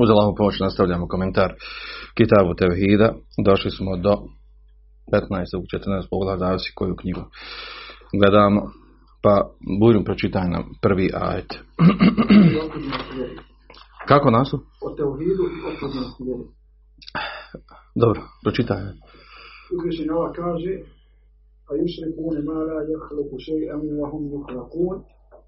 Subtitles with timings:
[0.00, 1.54] Uz Allahu pomoć nastavljamo komentar
[2.16, 3.14] Kitabu Tevhida.
[3.44, 4.14] Došli smo do
[5.12, 5.26] 15.
[5.74, 6.08] 14.
[6.10, 7.22] poglavlja, zavisi koju knjigu
[8.12, 8.70] gledamo.
[9.22, 11.50] Pa Bujrum pročitaj nam prvi ajet.
[14.08, 14.56] Kako nasu?
[14.86, 15.56] o teuhidu i
[16.24, 16.44] vjeri.
[17.94, 18.80] Dobro, pročitaj.
[19.74, 20.72] Uzvišen Allah kaže
[21.70, 24.96] a yušrikune ma la jahluku še'an wa hum yuhlakun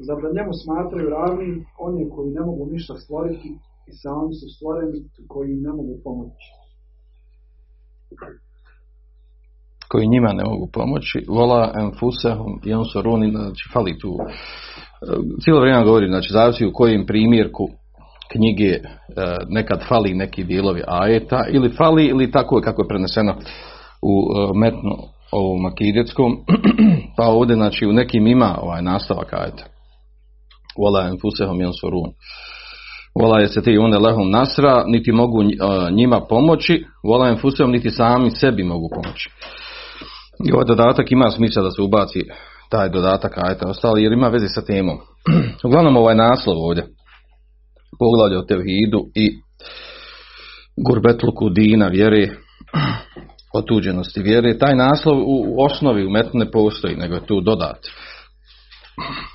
[0.07, 3.49] Zar da njemu smatraju ravnim oni koji ne mogu ništa stvoriti
[3.91, 4.99] i sami su stvoreni
[5.29, 6.49] koji ne mogu pomoći.
[9.89, 14.17] koji njima ne mogu pomoći, vola enfusahum i on soruni, znači fali tu.
[14.21, 14.25] E,
[15.43, 17.69] Cijelo vrijeme govori, znači zavisi u kojem primjerku
[18.33, 18.81] knjige e,
[19.49, 23.35] nekad fali neki dijelovi ajeta ili fali ili tako kako je preneseno
[24.03, 24.97] u e, metnu
[25.33, 26.37] ovom akidetskom,
[27.17, 29.65] pa ovdje znači u nekim ima ovaj nastavak ajeta.
[31.61, 32.11] I on sorun.
[33.21, 35.47] Vola je se ti one lehum nasra, niti mogu e,
[35.93, 39.31] njima pomoći, vola enfusahum niti sami sebi mogu pomoći.
[40.49, 42.21] I ovaj dodatak ima smisla da se ubaci
[42.71, 44.99] taj dodatak ajta ostali jer ima veze sa temom.
[45.67, 46.87] Uglavnom ovaj naslov ovdje
[47.99, 49.39] poglavlja o tevhidu i
[50.77, 52.29] gurbetluku dina vjere
[53.59, 54.59] otuđenosti vjere.
[54.59, 57.79] Taj naslov u osnovi u metnu ne postoji, nego je tu dodat.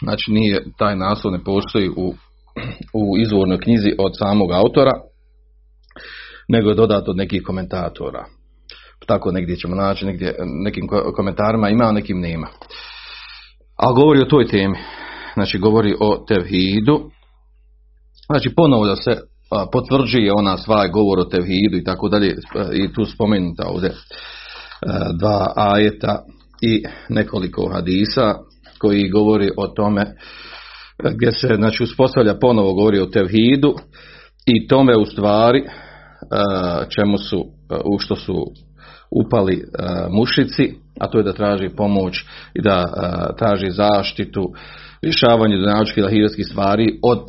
[0.04, 2.14] Znači nije, taj naslov ne postoji u,
[3.02, 4.92] u izvornoj knjizi od samog autora,
[6.48, 8.26] nego je dodat od nekih komentatora
[9.06, 12.48] tako negdje ćemo naći, negdje nekim komentarima ima, a nekim nema.
[13.76, 14.78] Ali govori o toj temi.
[15.34, 17.12] Znači govori o tevhidu.
[18.32, 19.12] Znači ponovo da se
[19.72, 22.36] potvrđuje ona sva govor o tevhidu i tako dalje
[22.74, 23.96] i tu spomenuta ovdje a,
[25.20, 26.20] dva ajeta
[26.62, 28.36] i nekoliko hadisa
[28.80, 30.06] koji govori o tome
[31.16, 33.74] gdje se znači uspostavlja ponovo govori o tevhidu
[34.46, 35.64] i tome u stvari
[36.32, 37.46] a, čemu su
[37.86, 38.46] u što su
[39.12, 39.64] upali
[40.10, 42.86] mušici, a to je da traži pomoć i da
[43.38, 44.54] traži zaštitu,
[45.02, 47.20] rješavanje dunjačkih lahirskih stvari od,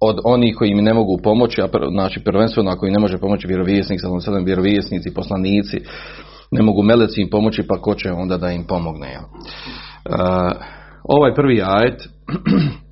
[0.00, 3.46] od onih koji im ne mogu pomoći, a znači prvenstveno ako im ne može pomoći
[3.46, 5.76] vjerovjesnik, sedam vjerovjesnici, poslanici,
[6.50, 9.18] ne mogu meleci im pomoći, pa ko će onda da im pomogne.
[9.18, 10.52] Uh,
[11.04, 12.02] ovaj prvi ajet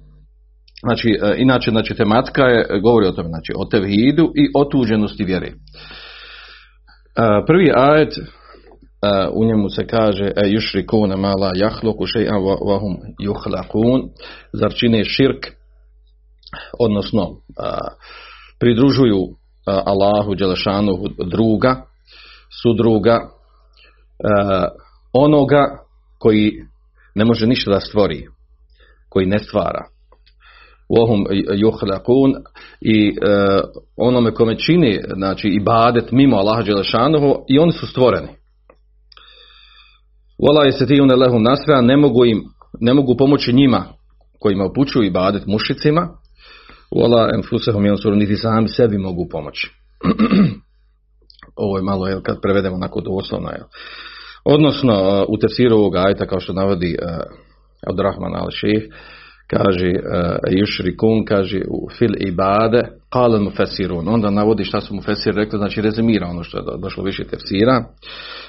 [0.87, 5.53] Znači, inače, znači, tematika je, govori o tome, znači, o tevhidu i otuđenosti vjere.
[7.47, 8.13] Prvi ajet
[9.33, 12.97] u njemu se kaže e yušrikuna mala jahluku še'an wa hum
[13.27, 14.09] yuhlakun
[14.53, 15.47] zar čine širk
[16.79, 17.31] odnosno
[18.61, 19.27] pridružuju
[19.67, 20.99] Allahu Đelešanu
[21.31, 21.83] druga
[22.63, 23.21] sudruga
[25.13, 25.79] onoga
[26.19, 26.53] koji
[27.15, 28.27] ne može ništa da stvori
[29.09, 29.97] koji ne stvara
[30.89, 32.35] wahum yuhlakun
[32.81, 33.61] i uh,
[33.97, 38.29] onome kome čini znači ibadet mimo Allaha dželešanuhu i oni su stvoreni.
[40.39, 42.43] Wala yastatiyuna lahum nasra ne mogu im
[42.81, 43.85] ne mogu pomoći njima
[44.41, 46.09] kojima upućuju ibadet mušicima.
[46.91, 49.71] Wala enfusahum yansuru niti sami sebi mogu pomoći.
[51.57, 53.49] Ovo je malo jel, kad prevedemo onako doslovno.
[53.49, 53.67] Jel.
[54.45, 57.09] Odnosno u tefsiru ovog ajta kao što navodi uh,
[57.87, 58.89] Abdurrahman al-Ših
[59.47, 60.03] kaže uh,
[60.51, 64.09] yušrikun, kaže u fil ibade, qala mufassirun.
[64.09, 67.85] Onda navodi šta su mufessir rekli, znači rezimira ono što je došlo više tefsira.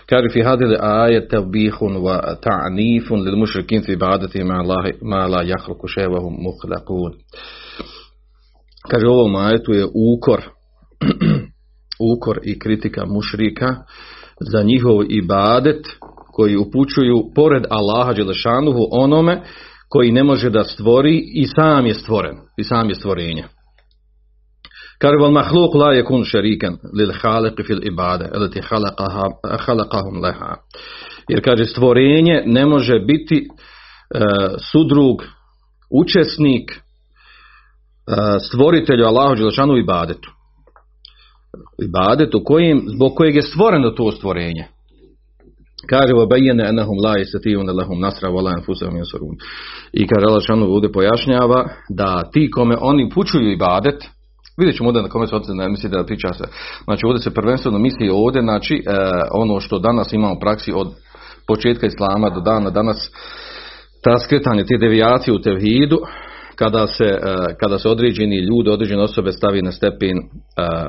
[0.05, 4.43] Kaže fi hadil ajet tawbihun wa ta'nifun lil mušrikin fi ibadati
[5.01, 7.11] ma la, jahluku ševahum muhlaqun.
[8.89, 10.41] Kaže ovom ajetu je ukor
[12.15, 13.75] ukor i kritika mušrika
[14.51, 15.85] za njihov ibadet
[16.33, 19.41] koji upućuju pored Allaha Đelešanuhu onome
[19.89, 23.43] koji ne može da stvori i sam je stvoren, i sam je stvorenje.
[24.99, 28.61] Kaže, val mahluk la yakun šarikan lil haliqi fil ibade, elati
[29.67, 30.55] halaqahum leha.
[31.29, 33.47] Jer kaže, stvorenje ne može biti e,
[34.71, 35.23] sudrug,
[36.01, 36.81] učesnik,
[38.07, 40.31] E, stvoritelju Allahu Đelešanu i badetu.
[41.83, 44.65] I badetu kojim, zbog kojeg je stvoreno to stvorenje.
[45.89, 48.89] Kaže vabajene enahum la isetivun elahum nasra vola enfusam
[49.93, 54.03] I kaže Allah Đelešanu ovdje pojašnjava da ti kome oni pučuju i badet,
[54.59, 56.43] Vidjet ćemo ovdje na kome se ovdje ne misli da priča se.
[56.83, 58.91] Znači ovdje se prvenstveno misli ovdje, znači eh,
[59.31, 60.87] ono što danas imamo u praksi od
[61.47, 63.11] početka Islama do dana danas,
[64.03, 65.97] ta skretanje, te devijacije u tevhidu,
[66.57, 67.19] kada se, e,
[67.59, 70.21] kada se određeni ljudi, određene osobe stavi na stepen e,
[70.61, 70.87] e,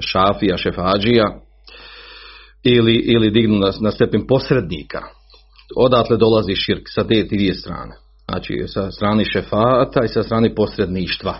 [0.00, 1.40] šafija, šefađija,
[2.64, 5.00] ili, ili dignu na, na stepen posrednika.
[5.76, 7.94] Odatle dolazi širk sa te dvije strane.
[8.30, 11.34] Znači sa strane šefata i sa strane posredništva.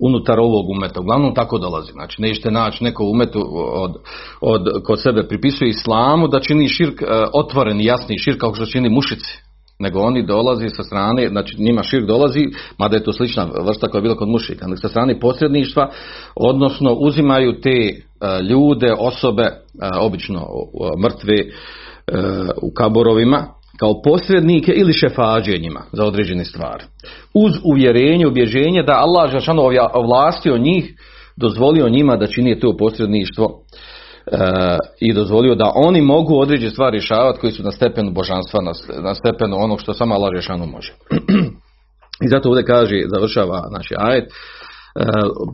[0.00, 1.00] Unutar ovog umeta.
[1.00, 1.92] Uglavnom tako dolazi.
[1.92, 3.94] Znači nećete naći neko umetu od,
[4.40, 7.02] od, kod sebe pripisuje islamu da čini širk
[7.32, 9.51] otvoren i jasni širk kao što čini mušici
[9.82, 12.46] nego oni dolazi sa strane, znači njima širk dolazi,
[12.78, 15.90] mada je to slična vrsta koja je bila kod mušika, nego sa strane posredništva,
[16.36, 20.46] odnosno uzimaju te uh, ljude, osobe, uh, obično
[21.04, 21.36] mrtve
[22.62, 23.46] u kaborovima,
[23.80, 26.84] kao posrednike ili šefađe njima za određene stvari.
[27.34, 29.30] Uz uvjerenje, ubježenje da Allah
[29.94, 30.94] ovlastio njih,
[31.36, 33.62] dozvolio njima da čini to posredništvo
[35.00, 38.60] i dozvolio da oni mogu određene stvari rješavati koji su na stepenu božanstva,
[39.02, 40.92] na, stepenu onog što samo Allah Žešanu može.
[42.24, 44.32] I zato ovdje kaže, završava znači ajet,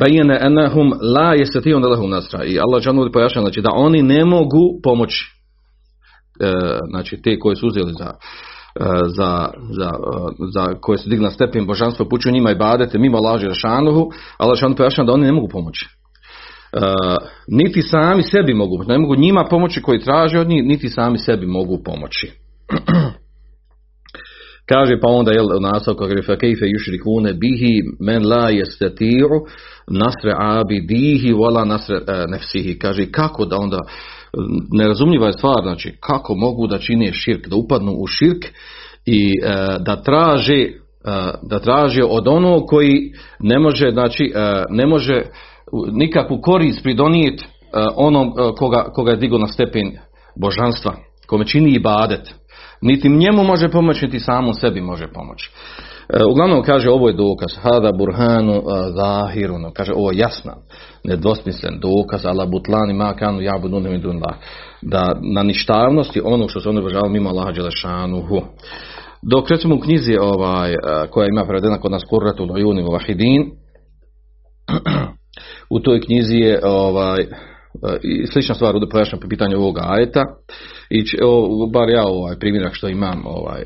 [0.00, 2.44] bejene enahum la jestetijun lahum nasra.
[2.44, 5.24] I Allah Žešanu ovdje pojašnjava, znači da oni ne mogu pomoći
[6.90, 8.12] znači te koje su uzeli za
[9.16, 9.92] za, za,
[10.54, 14.50] za koje su digli na stepen božanstva, puću njima i badete mimo laži Rašanuhu, ali
[14.50, 15.86] Rašanu pojašnjava da oni ne mogu pomoći.
[16.72, 16.82] Uh,
[17.48, 21.46] niti sami sebi mogu, ne mogu njima pomoći koji traže od njih, niti sami sebi
[21.46, 22.32] mogu pomoći.
[24.68, 29.46] Kaže pa onda jel nastavka kaže fa kayfa yushrikuna bihi men la yastati'u
[29.86, 32.78] nasra abidihi wala nasra uh, nafsihi.
[32.78, 33.78] Kaže kako da onda
[34.72, 38.44] nerazumljiva je stvar, znači kako mogu da čine širk, da upadnu u širk
[39.06, 40.68] i uh, da traže
[41.42, 44.32] da traže od onog koji ne može, znači
[44.70, 45.22] ne može
[45.92, 47.46] nikakvu korist pridonijeti
[47.96, 49.98] onom koga, koga je digo na stepen
[50.40, 50.94] božanstva,
[51.26, 52.34] kome čini i badet.
[52.80, 55.50] Niti njemu može pomoći, niti samu sebi može pomoći.
[56.30, 58.62] Uglavnom kaže ovo je dokaz, hada burhanu
[58.96, 60.54] zahirunu, kaže ovo je jasna,
[61.04, 64.20] nedvosmislen dokaz, ala butlani ma kanu jabu nunim
[64.82, 68.40] da na ništavnosti onog što se oni obožavali mimo Allaha Đelešanuhu.
[69.22, 70.74] Dok recimo u knjizi ovaj,
[71.10, 73.50] koja ima prevedena kod nas Kurratu Lajuni Vahidin,
[75.70, 77.26] u toj knjizi je ovaj,
[78.02, 80.24] i slična stvar ovdje pojašnjena po pitanju ovoga ajeta.
[80.90, 83.64] I o, bar ja ovaj primjerak što imam ovaj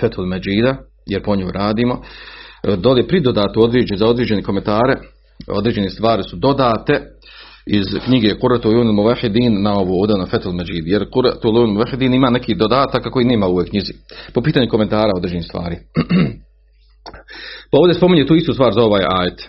[0.00, 2.02] Fethul Međida jer po nju radimo.
[2.76, 4.94] Dole pridodatu određene za određene komentare
[5.48, 7.00] određene stvari su dodate
[7.66, 12.30] iz knjige Kuratu Yunil Muvahidin na ovdje na Fethul Međid jer Kuratu Yunil Muvahidin ima
[12.30, 13.92] neki dodatak koji nema u ovoj knjizi
[14.34, 15.76] po pitanju komentara određenih stvari.
[17.70, 19.48] Pa ovdje spominje tu istu stvar za ovaj ajet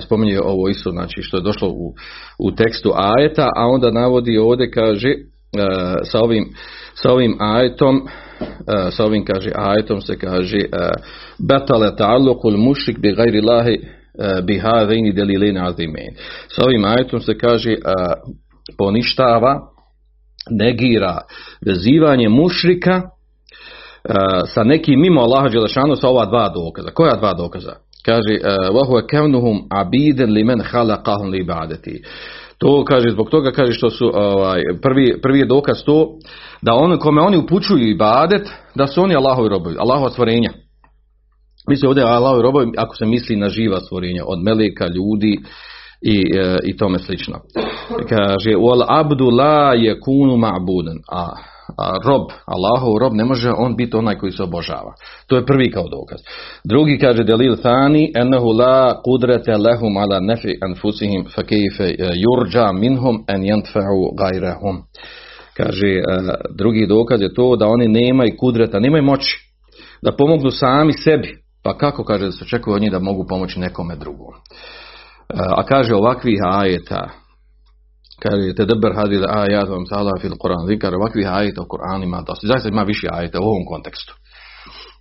[0.00, 1.94] spominje ovo isto, znači što je došlo u,
[2.38, 5.14] u tekstu ajeta, a onda navodi ovdje, kaže,
[6.04, 6.44] sa ovim,
[6.94, 8.08] sa ovim ajetom,
[8.90, 10.58] sa ovim kaže ajetom se kaže
[11.48, 13.78] betale ta'alluqul mušrik bi gajri lahi
[14.44, 16.14] bi hadini delilin azimin.
[16.48, 17.74] Sa ovim ajetom se kaže
[18.78, 19.60] poništava,
[20.50, 21.18] negira
[21.66, 23.02] vezivanje mušrika
[24.46, 26.90] sa nekim mimo Allaha Đelešanu sa ova dva dokaza.
[26.90, 27.74] Koja dva dokaza?
[28.08, 28.34] Kaže
[28.74, 32.02] wa huwa kaunuhum abidan liman khalaqahum li ibadati.
[32.58, 36.08] To kaže zbog toga kaže što su ovaj prvi prvi je dokaz to
[36.62, 40.50] da on kome oni upućuju ibadet da su oni Allahovi robovi Allahova stvorenja.
[41.68, 45.38] Misli ovdje Allahovi robovi ako se misli na živa stvorenja od meleka ljudi
[46.02, 47.40] i, e, i tome slično.
[48.08, 50.98] Kaže wal abdu la yakunu ma'budan.
[51.12, 51.30] A
[52.04, 54.94] rob, Allahov rob ne može on biti onaj koji se obožava.
[55.26, 56.18] To je prvi kao dokaz.
[56.64, 63.24] Drugi kaže delil thani ennehu la kudrete lehum ala nefi anfusihim fa kejfe yurja minhum
[63.28, 64.82] en jantfa'u gajrehum.
[65.56, 66.02] Kaže
[66.58, 69.38] drugi dokaz je to da oni nemaju kudreta, nemaju moći
[70.02, 71.38] da pomognu sami sebi.
[71.64, 74.34] Pa kako kaže da se očekuje od njih da mogu pomoći nekome drugom.
[75.56, 77.08] A kaže ovakvih ajeta
[78.22, 82.22] kaže te deber hadil ajat vam sala fil Kur'an zikar ovakvih ajeta u Kur'anu ima
[82.26, 82.46] dosta.
[82.46, 84.14] Zaista ima više ajeta u ovom kontekstu.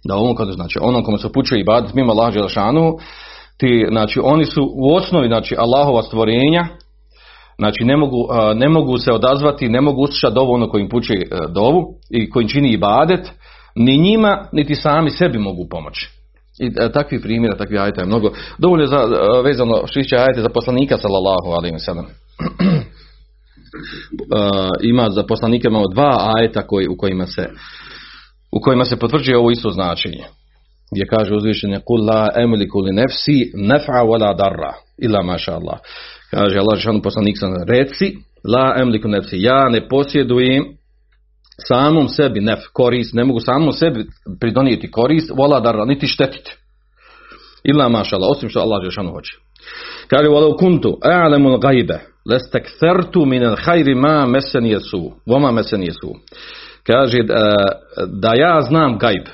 [0.08, 2.98] Da u ovom kontekstu, znači onom kome se upućuje ibadet mimo Allah Đelešanu,
[3.58, 6.68] ti, znači oni su u osnovi, znači Allahova stvorenja,
[7.58, 11.22] znači ne mogu, ne mogu se odazvati, ne mogu uslišati dovu ono koji im pučuje
[11.22, 13.32] e, dovu i koji čini ibadet,
[13.76, 16.10] ni njima, niti sami sebi mogu pomoći.
[16.60, 18.32] I e, takvih primjera, takvih ajeta je mnogo.
[18.58, 22.06] Dovoljno je za, e, vezano šišće ajete za poslanika sallallahu alaihi wa sallam.
[23.78, 27.50] Uh, ima za poslanike imamo dva ajeta koji, u kojima se
[28.52, 30.24] u kojima se potvrđuje ovo isto značenje.
[30.92, 35.78] Gdje kaže uzvišenje kul la emliku li nefsi nef'a wala darra illa maša Allah.
[36.32, 38.16] Kaže Allah šanu poslanik sam reci
[38.54, 40.64] la emliku nefsi ja ne posjedujem
[41.68, 44.06] samom sebi nef korist, ne mogu samom sebi
[44.40, 46.56] pridonijeti korist, wala darra, niti štetiti.
[47.64, 49.38] Illa maša Allah, osim što Allah šanu hoće.
[50.08, 56.16] Kaže walau kuntu a'lamul gajbe lestakthirtu min al-khayri ma mesani yasu wa ma mesani yasu
[56.88, 57.56] kaže da,
[58.08, 59.26] da ja znam gajb.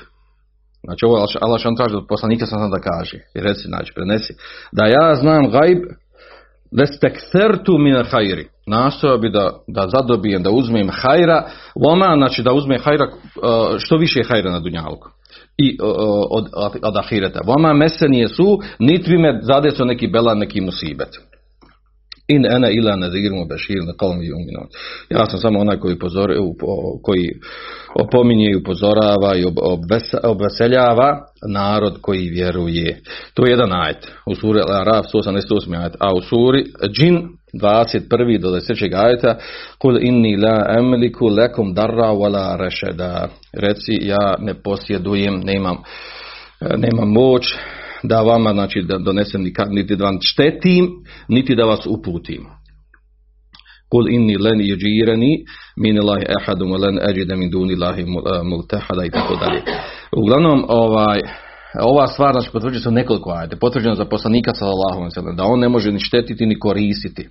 [0.84, 3.18] Znači ovo Allah šan traži od poslanika sam da kaže.
[3.34, 4.32] I reci znači prenesi.
[4.72, 5.78] Da ja znam gajb
[6.78, 11.48] lestakthirtu min al-khayri nastojao bi da, da zadobijem da uzmem hajra.
[11.74, 13.06] Voma znači da uzmem hajra
[13.78, 15.08] što više hajra na dunjalku.
[15.56, 15.78] I
[16.30, 17.40] od, od, od ahireta.
[17.46, 21.08] Vama mesenije su, nit bi me zadesio neki bela, neki musibet.
[22.28, 24.68] In ena ila nadirmu bešir na yuminun.
[25.10, 26.36] Ja sam samo onaj koji, pozore,
[27.02, 27.28] koji
[27.94, 29.44] opominje i upozorava i
[30.22, 33.00] obveseljava narod koji vjeruje.
[33.34, 34.08] To je jedan ajet.
[34.26, 35.96] U suri Al-Araf 188 ajet.
[36.00, 37.28] A u suri Džin
[37.62, 38.40] 21.
[38.40, 38.94] do 10.
[38.94, 39.36] ajeta
[39.78, 43.28] Kul inni la emliku lekum darra wala rešeda.
[43.52, 45.76] Reci ja ne posjedujem, nemam,
[46.60, 47.56] nemam moć
[48.08, 50.88] da vama znači da donesem niti da vam štetim,
[51.28, 52.46] niti da vas uputim.
[53.90, 55.32] Kul inni len yuđirani
[55.76, 58.04] min ilahi ahadum len eđide min duni ilahi
[58.44, 59.62] multahada i tako dalje.
[60.16, 61.20] Uglavnom, ovaj,
[61.82, 63.56] ova stvar znači potvrđuje se nekoliko ajde.
[63.56, 67.28] Potvrđeno za poslanika sallallahu alejhi da on ne može ni štetiti ni koristiti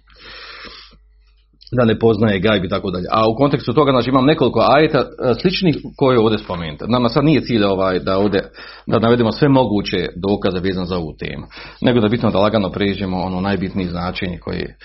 [1.77, 3.07] da ne poznaje gajb i tako dalje.
[3.11, 6.83] A u kontekstu toga znači, imam nekoliko ajeta e, sličnih koje ovdje spomenuti.
[6.87, 8.41] Nama sad nije cilj ovaj, da ovdje
[8.87, 11.45] da navedemo sve moguće dokaze vezano za ovu temu,
[11.81, 14.77] nego da bitno da lagano pređemo ono najbitnije značenje koje,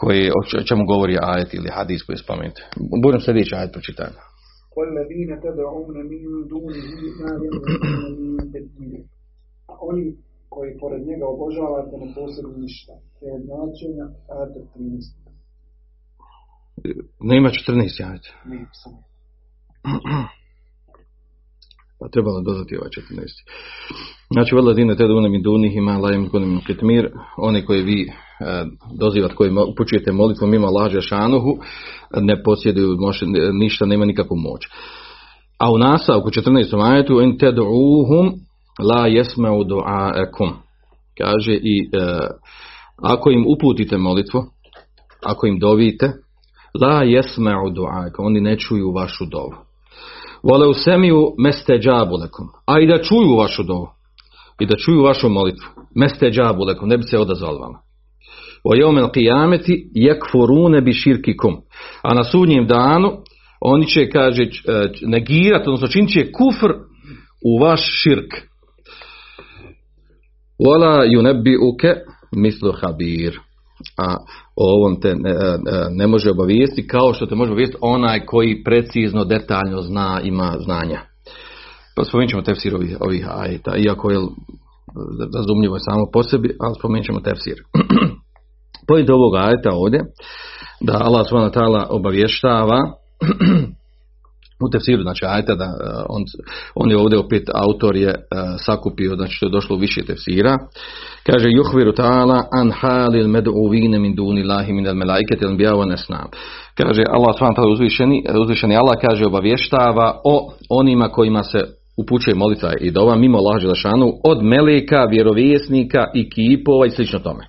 [0.00, 2.62] koje, o čemu govori ajet ili hadis koji spomenuti.
[3.04, 4.16] Budem sljedeći ajet pročitati.
[9.88, 10.04] Oni
[10.54, 12.94] koji pored njega obožavate ne posebno ništa.
[13.16, 14.06] To je značenja
[14.74, 15.19] 13.
[17.20, 18.28] Ne ima 14 jajeta.
[22.00, 22.92] Pa trebalo dodati ovaj 14.
[24.30, 28.10] Znači, vrlo dine te dune mi dunih ima lajem kunim kitmir, one koje vi e,
[28.98, 31.58] dozivate, koje upućujete molitvu mimo laže šanuhu,
[32.16, 33.20] ne posjeduju moš,
[33.52, 34.60] ništa, nema nikakvu moć.
[35.58, 36.76] A u nastavku 14.
[36.76, 38.32] majetu, en ted'uhum
[38.78, 40.52] la jesme'u du'aekum.
[41.18, 42.28] Kaže i e,
[42.96, 44.44] ako im uputite molitvu,
[45.26, 46.12] ako im dovite,
[46.74, 49.54] la yasma'u du'a'akum, oni ne čuju vašu dovu.
[50.42, 52.46] Vole u semiju meste džabulekom.
[52.66, 53.88] A i da čuju vašu dovu.
[54.60, 55.68] I da čuju vašu molitvu.
[55.94, 56.88] Meste džabulekom.
[56.88, 57.78] Ne bi se odazvali vama.
[58.64, 61.56] O jeomel qiyameti yakfurune bi širkikum.
[62.02, 63.12] A na sudnjem danu
[63.60, 64.46] oni će, kaže,
[65.02, 66.72] negirati, odnosno činit će kufr
[67.44, 68.34] u vaš širk.
[70.66, 71.94] Wala yunabbi'uke
[72.36, 73.40] mislu habir.
[73.98, 74.16] A
[74.56, 75.34] o ovom te ne,
[75.90, 81.00] ne može obavijesti kao što te može obavijesti onaj koji precizno, detaljno zna, ima znanja.
[81.96, 84.18] Pa spomenut ćemo tefsir ovih, ovih ajeta, iako je
[85.34, 87.56] razumljivo je samo po sebi, ali spomenut ćemo tefsir.
[88.88, 90.00] Pojete ovog ajeta ovdje,
[90.80, 91.60] da Allah s.w.t.
[91.88, 92.78] obavještava
[94.66, 95.66] u tefsiru, znači ajta da
[96.08, 96.22] on,
[96.74, 98.14] on je ovdje opet autor je
[98.58, 100.56] sakupio, znači što je došlo u više tefsira.
[101.26, 106.28] Kaže yuhviru ta'ala an halil med'uvine min duni lahi min al nesnam.
[106.74, 107.66] Kaže Allah s.w.t.
[107.66, 111.58] uzvišeni, uzvišeni Allah kaže obavještava o onima kojima se
[111.96, 117.44] upućuje molitva i dova mimo Allah Đelešanu od meleka, vjerovjesnika i kipova i slično tome.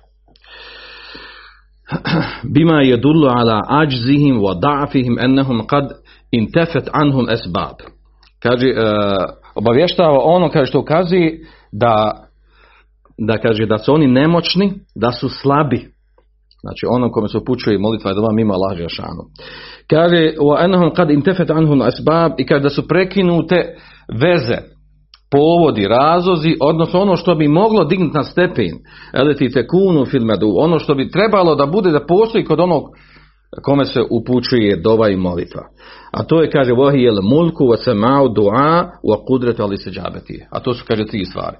[2.54, 5.84] Bima je dullu ala ađzihim wa da'fihim ennehum kad
[6.32, 7.76] intefet anhum esbab.
[8.42, 8.82] Kaže, uh,
[9.54, 11.40] obavještava ono kaže što ukazuje
[11.72, 12.24] da,
[13.18, 15.92] da kaže da su oni nemoćni, da su slabi.
[16.60, 19.22] Znači ono kome se upućuje molitva je doma mimo Allah Žešanu.
[19.90, 23.76] Kaže, wa ennehum kad intefet anhum esbab i kaže da su prekinute
[24.20, 24.56] veze,
[25.30, 28.72] povodi, razozi, odnosno ono što bi moglo dignuti na stepen,
[29.12, 32.82] eleti tekunu filmedu, ono što bi trebalo da bude da postoji kod onog
[33.62, 35.62] kome se upućuje dova i molitva.
[36.12, 39.90] A to je, kaže, vahijel mulku wa sama'u du'a wa kudretu ali se
[40.50, 41.56] A to su, kaže, tri stvari.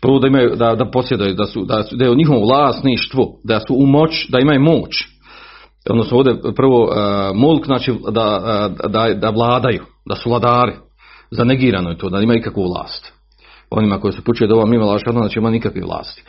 [0.00, 3.60] Prvo da imaju, da, da posjedaju, da, su, da, da je u njihovom vlasništvu, da
[3.60, 4.90] su u moć, da imaju moć.
[5.90, 6.90] Odnosno ovdje prvo uh,
[7.34, 8.40] mulk, znači da,
[8.84, 10.72] uh, da, da vladaju, da su vladari.
[11.30, 13.12] Zanegirano je to, da imaju ikakvu vlast.
[13.70, 16.22] Onima koji se pučuje dova mimo lašana, znači ima nikakve vlasti.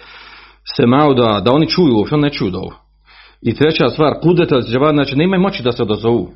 [0.76, 2.85] Se malo da, da oni čuju, uopšte ne čuju dovu.
[3.46, 4.62] I treća stvar, kudeta
[4.94, 6.30] znači ne imaju moći da se odazovu.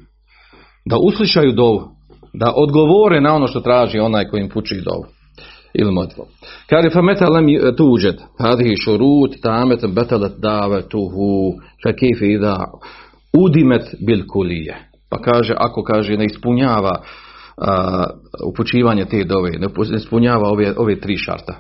[0.86, 1.82] Da uslišaju dovu.
[2.34, 5.06] Da odgovore na ono što traži onaj koji im puči dovu.
[5.74, 6.28] Ili modvo.
[6.70, 7.46] Kaže, fa meta lem
[7.78, 12.66] tuđed, hadihi šurut, tamet betalet davetuhu, fa kifi ida
[13.34, 14.90] udimet bil kulije.
[15.10, 17.02] Pa kaže, ako kaže ne ispunjava
[17.58, 18.06] a,
[18.54, 21.54] upućivanje te dove, ne ispunjava ove, ove tri šarta.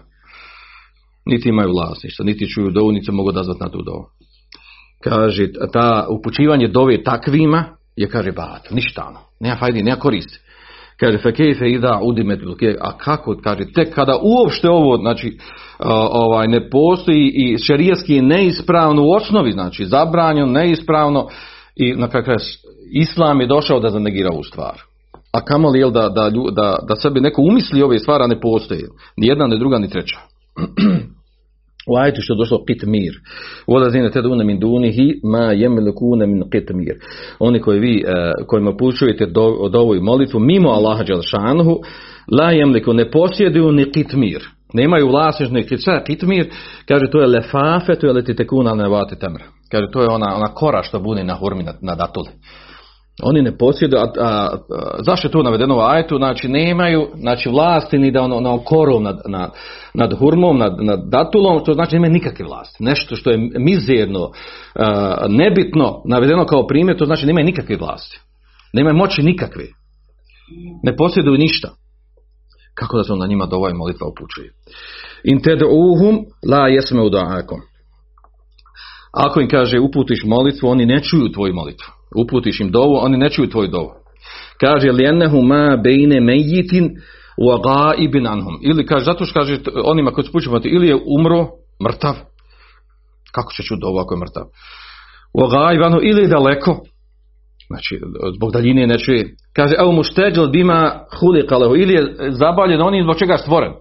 [1.25, 4.05] Niti imaju vlasništvo, niti čuju dovu, niti se mogu dazvati na tu dovu.
[5.03, 7.63] Kaže, ta upućivanje dove takvima
[7.95, 10.39] je, kaže, bat, ništa ono, nema fajdi, nema koristi.
[10.99, 12.39] Kaže, fekefe ida udimet
[12.81, 15.37] a kako, kaže, tek kada uopšte ovo, znači,
[16.11, 21.27] ovaj, ne postoji i šerijaski je neispravno u osnovi, znači, zabranjeno, neispravno,
[21.75, 22.39] i na kraju
[22.91, 24.81] islam je došao da zanegira ovu stvar.
[25.31, 28.83] A kamoli jel da, da, da, da sebi neko umisli ove stvari, a ne postoji.
[29.17, 30.19] Ni jedna, ni druga, ni treća.
[31.87, 33.13] U ajetu što je došlo kit mir.
[33.67, 35.51] Volazine te dune min dunihi ma
[35.95, 36.95] kune min kit mir.
[37.39, 41.79] Oni koji vi, eh, kojima pučujete do, do ovu molitvu mimo Allaha Đalšanuhu,
[42.39, 44.43] la jemliku ne posjeduju ni kit mir.
[44.73, 45.67] Nemaju vlasništvo ni
[46.05, 46.49] kit mir,
[46.87, 49.45] kaže to je lefafe, to je leti tekuna nevati temra.
[49.71, 52.29] Kaže, to je ona, ona kora što buni na hurmi na, na datuli.
[53.23, 54.57] Oni ne posjeduju, a, a,
[55.05, 56.17] zašto je to navedeno u ajetu?
[56.17, 59.51] Znači, nemaju znači, vlasti ni da ono, na korom nad, nad,
[59.93, 62.83] nad hurmom, nad, nad datulom, to znači nemaju nikakve vlasti.
[62.83, 64.31] Nešto što je mizerno,
[65.29, 68.19] nebitno, navedeno kao primjer, to znači nemaju nikakve vlasti.
[68.73, 69.63] Nemaju moći nikakve.
[70.83, 71.69] Ne posjeduju ništa.
[72.73, 74.53] Kako da se onda njima dovoje molitva upućuje?
[75.23, 77.09] In uhum la jesme u
[79.13, 81.98] ako im kaže uputiš molitvu, oni ne čuju tvoju molitvu.
[82.15, 83.89] Uputiš im dovu, oni ne čuju tvoju dovu.
[84.59, 86.89] Kaže lijenehu ma bejne mejitin
[87.37, 87.51] u
[87.97, 88.59] ibn anhum.
[88.61, 90.31] Ili kaže, zato što kaže onima koji su
[90.65, 91.47] ili je umro,
[91.83, 92.15] mrtav.
[93.31, 94.43] Kako će čuti dovu ako je mrtav?
[95.33, 95.41] U
[95.85, 96.79] anhum, ili je daleko.
[97.67, 97.99] Znači,
[98.35, 99.35] zbog daljine ne čuje.
[99.53, 101.75] Kaže, evo mu šteđel bima huli kalehu.
[101.75, 103.73] Ili je zabavljen onim zbog čega je stvoren.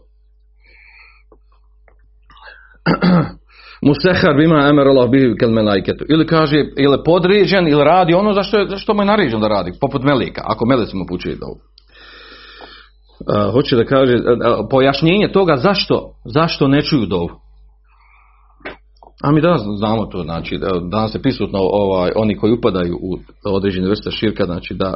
[3.83, 6.05] Musehar bima emer Allah bi kel melajketu.
[6.09, 9.73] Ili kaže, ili podređen, ili radi ono za što, što mu je naređen da radi,
[9.81, 11.57] poput melika, ako meleci mu pučuje dovu.
[13.19, 14.23] Uh, hoće da kaže, uh,
[14.71, 17.29] pojašnjenje toga zašto, zašto ne čuju dovu.
[19.23, 20.59] A mi danas znamo to, znači,
[20.91, 24.95] danas je prisutno ovaj, oni koji upadaju u određene vrste širka, znači da,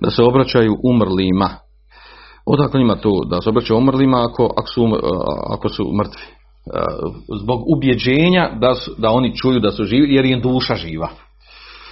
[0.00, 1.48] da se obraćaju umrlima.
[2.46, 4.82] Odakle ima to da se obraćaju umrlima ako, ako, su,
[5.50, 6.41] ako su mrtvi?
[6.66, 6.78] E,
[7.42, 11.08] zbog ubjeđenja da, su, da oni čuju da su živi, jer je duša živa.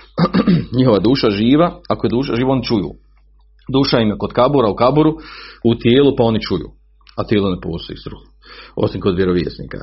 [0.77, 2.91] Njihova duša živa, ako je duša živa, oni čuju.
[3.73, 5.13] Duša im je kod kabura u kaburu,
[5.65, 6.69] u tijelu, pa oni čuju.
[7.17, 8.19] A tijelo ne postoji struh.
[8.77, 9.79] Osim kod vjerovjesnika.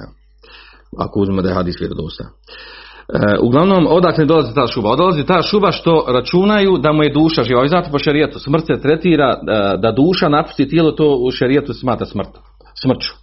[0.97, 2.23] Ako uzmemo da je hadis vjerodosta.
[2.23, 4.95] E, uglavnom, odakle dolazi ta šuba?
[4.95, 7.65] Dolazi ta šuba što računaju da mu je duša živa.
[7.65, 11.73] I zato po šerijetu smrt se tretira e, da duša napusti tijelo, to u šerijetu
[11.73, 12.29] smatra smrt.
[12.81, 13.13] Smrću.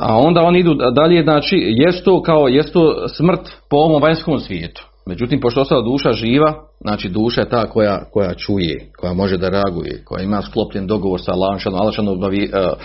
[0.00, 2.74] A onda oni idu dalje, znači, jest to kao, jest
[3.16, 3.40] smrt
[3.70, 4.86] po ovom vanjskom svijetu.
[5.06, 9.48] Međutim, pošto ostala duša živa, znači duša je ta koja, koja čuje, koja može da
[9.48, 11.94] reaguje, koja ima sklopljen dogovor sa Allahom, Allah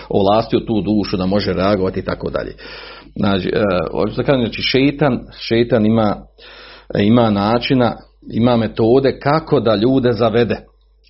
[0.09, 2.53] ovlastio tu dušu da može reagovati i tako dalje.
[3.15, 3.51] Znači,
[3.91, 6.15] hoću da kažem, znači šeitan, šeitan ima,
[6.99, 7.95] ima načina,
[8.33, 10.57] ima metode kako da ljude zavede,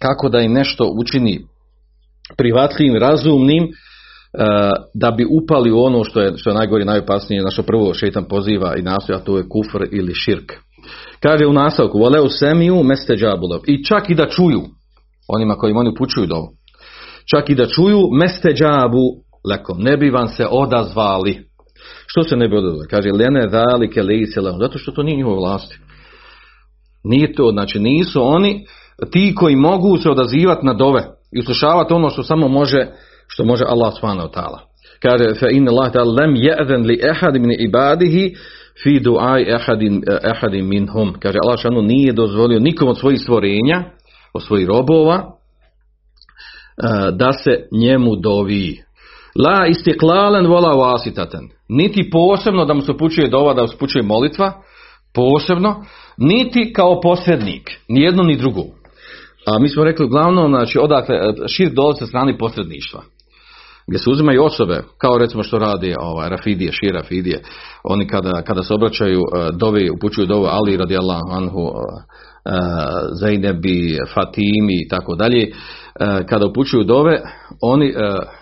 [0.01, 1.39] kako da im nešto učini
[2.37, 3.90] privatljivim, razumnim, E,
[4.93, 8.23] da bi upali u ono što je, što je najgore i najopasnije, našo prvo šetan
[8.23, 10.51] poziva i nastoja, to je kufr ili širk.
[11.19, 13.61] Kaže u nastavku, voleu semiju meste džabulov.
[13.67, 14.61] I čak i da čuju,
[15.27, 16.47] onima kojim oni upućuju do
[17.35, 19.03] čak i da čuju meste džabu
[19.49, 21.51] lekom, ne bi vam se odazvali.
[22.05, 22.87] Što se ne bi odazvali?
[22.89, 25.77] Kaže, lene dalike leisele, zato što to nije njihove vlasti.
[27.03, 28.65] Nije to, znači nisu oni
[29.11, 32.87] ti koji mogu se odazivati na dove i uslušavati ono što samo može
[33.33, 34.59] što može Allah subhanahu wa ta'ala.
[35.01, 38.33] Kaže, fa inna Allah ta'ala lem je'zen li ehad min ibadihi
[38.83, 41.13] fi du'aj ehadin, ehadin minhum.
[41.19, 43.83] Kaže, Allah šanu nije dozvolio nikom od svojih stvorenja,
[44.33, 48.77] od svojih robova, eh, da se njemu dovi.
[49.35, 51.49] La istiklalen vola vasitaten.
[51.69, 54.53] Niti posebno da mu se upućuje dova, da se upućuje molitva,
[55.13, 55.85] posebno,
[56.17, 58.61] niti kao posrednik, ni jedno ni drugo.
[59.47, 61.15] A mi smo rekli uglavnom, znači, odakle,
[61.47, 63.01] širk dolazi sa strane posredništva
[63.87, 67.41] gdje se uzimaju osobe, kao recimo što radi ovaj, Rafidije, Šir Rafidije,
[67.83, 71.73] oni kada, kada se obraćaju uh, dovi, upućuju dovu Ali radijallahu anhu, uh,
[73.19, 75.51] Zajnebi, Fatimi i tako dalje,
[76.29, 77.21] kada upućuju dove,
[77.61, 77.93] oni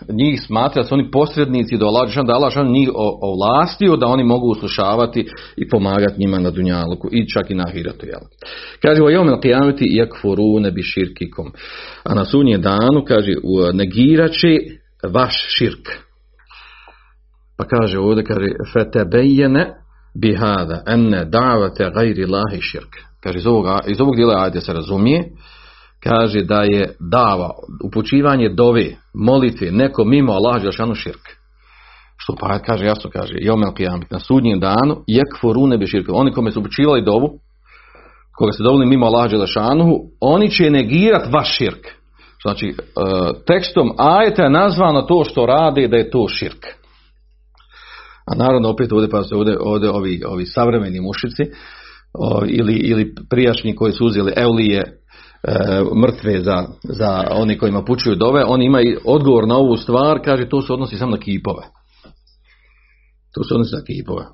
[0.09, 2.89] njih smatraju da su oni posrednici do Allah, da Allah njih
[3.21, 8.05] ovlastio da oni mogu uslušavati i pomagati njima na dunjaluku i čak i na hiratu.
[8.05, 8.19] Jel?
[8.81, 11.51] Kaže, o jomel qiyameti yakfurune bi širkikom.
[12.03, 13.33] A na sunje danu, kaže,
[13.73, 14.57] negiraće
[15.07, 15.87] vaš širk.
[17.57, 19.73] Pa kaže ovdje, kaže, fetebejene
[20.15, 22.95] bihada enne davate gajri lahi širk.
[23.23, 25.23] Kaže, iz ovog, iz ovog dijela ajde se razumije,
[26.03, 27.49] kaže da je dava,
[27.83, 31.39] upućivanje dove, molitve, neko mimo Allah Đelšanu širk.
[32.17, 36.05] Što pa kaže, jasno kaže, jomel kijamit, na sudnjem danu, jek forune bi širk.
[36.09, 37.39] Oni kome su upućivali dovu,
[38.37, 41.98] koga se doveli mimo Allah Đelšanu, oni će negirat vaš širk.
[42.41, 42.73] Znači, e,
[43.47, 46.65] tekstom ajeta je nazvano to što rade da je to širk.
[48.25, 51.43] A naravno opet ovdje pa se ovdje, ovdje ovi, ovi savremeni mušici
[52.47, 54.93] ili, ili prijašnji koji su uzeli eulije e,
[56.01, 60.61] mrtve za, za oni kojima pučuju dove, oni imaju odgovor na ovu stvar, kaže to
[60.61, 61.63] se odnosi samo na kipove.
[63.33, 64.25] To se odnosi na kipove.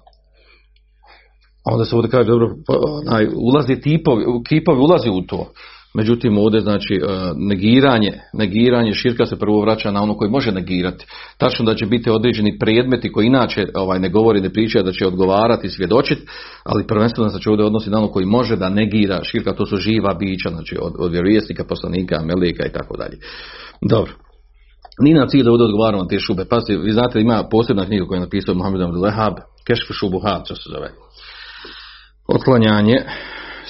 [1.65, 5.51] A onda se ovdje kaže, dobro, onaj, ulazi tipovi, kipovi ulazi u to.
[5.97, 6.99] Međutim, ovdje znači e,
[7.35, 11.05] negiranje, negiranje širka se prvo vraća na ono koji može negirati.
[11.37, 15.07] Tačno da će biti određeni predmeti koji inače ovaj, ne govori, ne priča, da će
[15.07, 16.21] odgovarati, svjedočiti,
[16.63, 20.13] ali prvenstveno znači ovdje odnosi na ono koji može da negira širka, to su živa
[20.13, 23.17] bića, znači od, od vjerovjesnika, poslanika, melika i tako dalje.
[23.89, 24.11] Dobro.
[24.99, 26.45] Nije nam cilj da ovdje odgovaramo na te šube.
[26.49, 29.05] Pa vi znate, ima posebna knjiga koju je napisao Muhammed Abdul
[29.67, 30.89] Kešf Šubuhat, što se zove.
[32.27, 32.97] Otklanjanje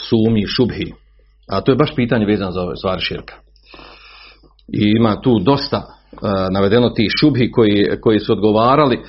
[0.09, 1.04] sumi šubhi
[1.47, 3.33] a to je baš pitanje vezano za stvari širka.
[4.73, 9.05] I ima tu dosta uh, navedeno tih šubhi koji, koji su odgovarali, uh,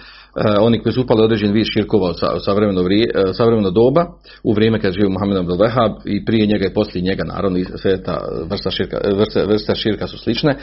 [0.61, 2.89] oni koji su upali određen vid širkova od savremeno, uh,
[3.33, 4.07] savremeno doba,
[4.45, 5.57] u vrijeme kad živio Muhammed Abdel
[6.05, 8.19] i prije njega i poslije njega, naravno, sve ta
[8.51, 10.57] vrsta širka, vrsta, vrsta širka su slične,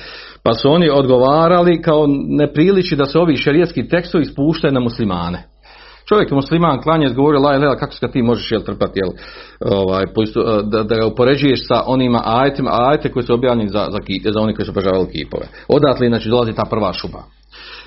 [0.44, 5.53] pa su oni odgovarali kao ne priliči da se ovi šerijetski tekstovi ispuštaju na muslimane.
[6.10, 9.12] Čovjek je musliman, klanja, izgovorio la ilaha, kako se ti možeš jel trpati, jel,
[9.60, 10.06] ovaj,
[10.64, 14.00] da, da ga upoređuješ sa onima ajetima, ajete koji su objavljeni za, za,
[14.34, 15.46] za oni koji su obožavali kipove.
[15.68, 17.24] Odatle, znači, dolazi ta prva šuba.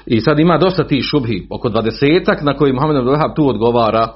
[0.07, 4.09] I sad ima dosta tih šubhi, oko dvadesetak na koji Muhammed Abdul tu odgovara,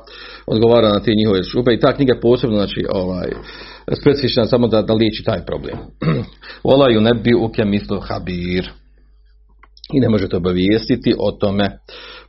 [0.46, 3.28] odgovara na te njihove šube i ta knjiga posebno, znači, ovaj,
[4.00, 5.76] specifična samo da, da liječi taj problem.
[6.72, 8.70] Olaju ne bi uke mislu habir.
[9.92, 11.78] I ne možete obavijestiti o tome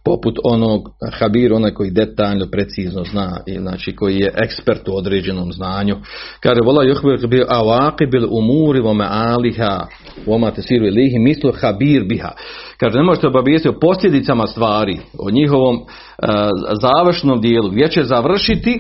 [0.04, 5.52] poput onog Habir, onaj koji detaljno, precizno zna, i znači koji je ekspert u određenom
[5.54, 5.96] znanju.
[6.40, 9.86] Kaže, vola juhbir bi awaqi bil umuri wa ma'aliha
[10.26, 12.32] wa ma tasiru ilihi mislu Habir biha.
[12.78, 15.86] Kaže, ne možete obavijestiti o posljedicama stvari, o njihovom uh,
[16.82, 18.80] završnom dijelu, gdje će završiti,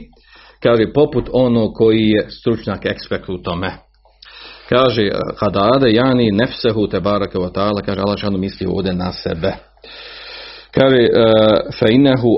[0.64, 3.72] kaže, poput onog koji je stručnjak ekspert u tome.
[4.70, 9.71] Kaže, hadade jani nefsehu te ta'ala, kaže, Allah misli ovdje na sebe.
[10.74, 11.10] Kaže, e,
[11.80, 12.30] fa inahu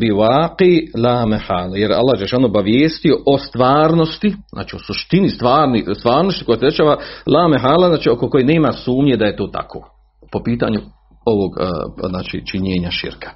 [0.00, 1.76] bi vaqi la mehal.
[1.76, 6.96] Jer Allah je ono obavijestio o stvarnosti, znači o suštini stvarni, stvarnosti koja tečava
[7.26, 9.88] la mehala, znači oko koje nema sumnje da je to tako.
[10.32, 10.80] Po pitanju
[11.24, 11.66] ovog e,
[12.08, 13.30] znači, činjenja širka.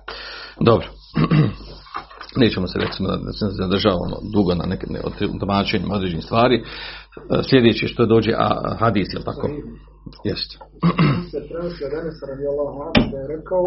[0.61, 0.87] Dobro.
[2.41, 5.01] Nećemo se recimo da se zadržavamo dugo na neke ne,
[5.41, 6.57] tumačenjima određenih stvari.
[6.57, 6.63] E,
[7.43, 9.49] sljedeće što dođe, a hadis, je tako?
[10.29, 10.55] Jeste.
[11.31, 13.65] se prenosi od Enes radijallahu anhu da je rekao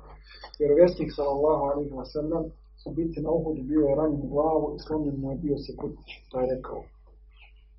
[0.60, 2.44] vjerovjesnik sallallahu alaihi wa sallam
[2.88, 5.72] u biti na uhodu bio je ranjen u glavu i slomljen mu je bio se
[5.80, 6.10] kutić.
[6.30, 6.80] Pa je rekao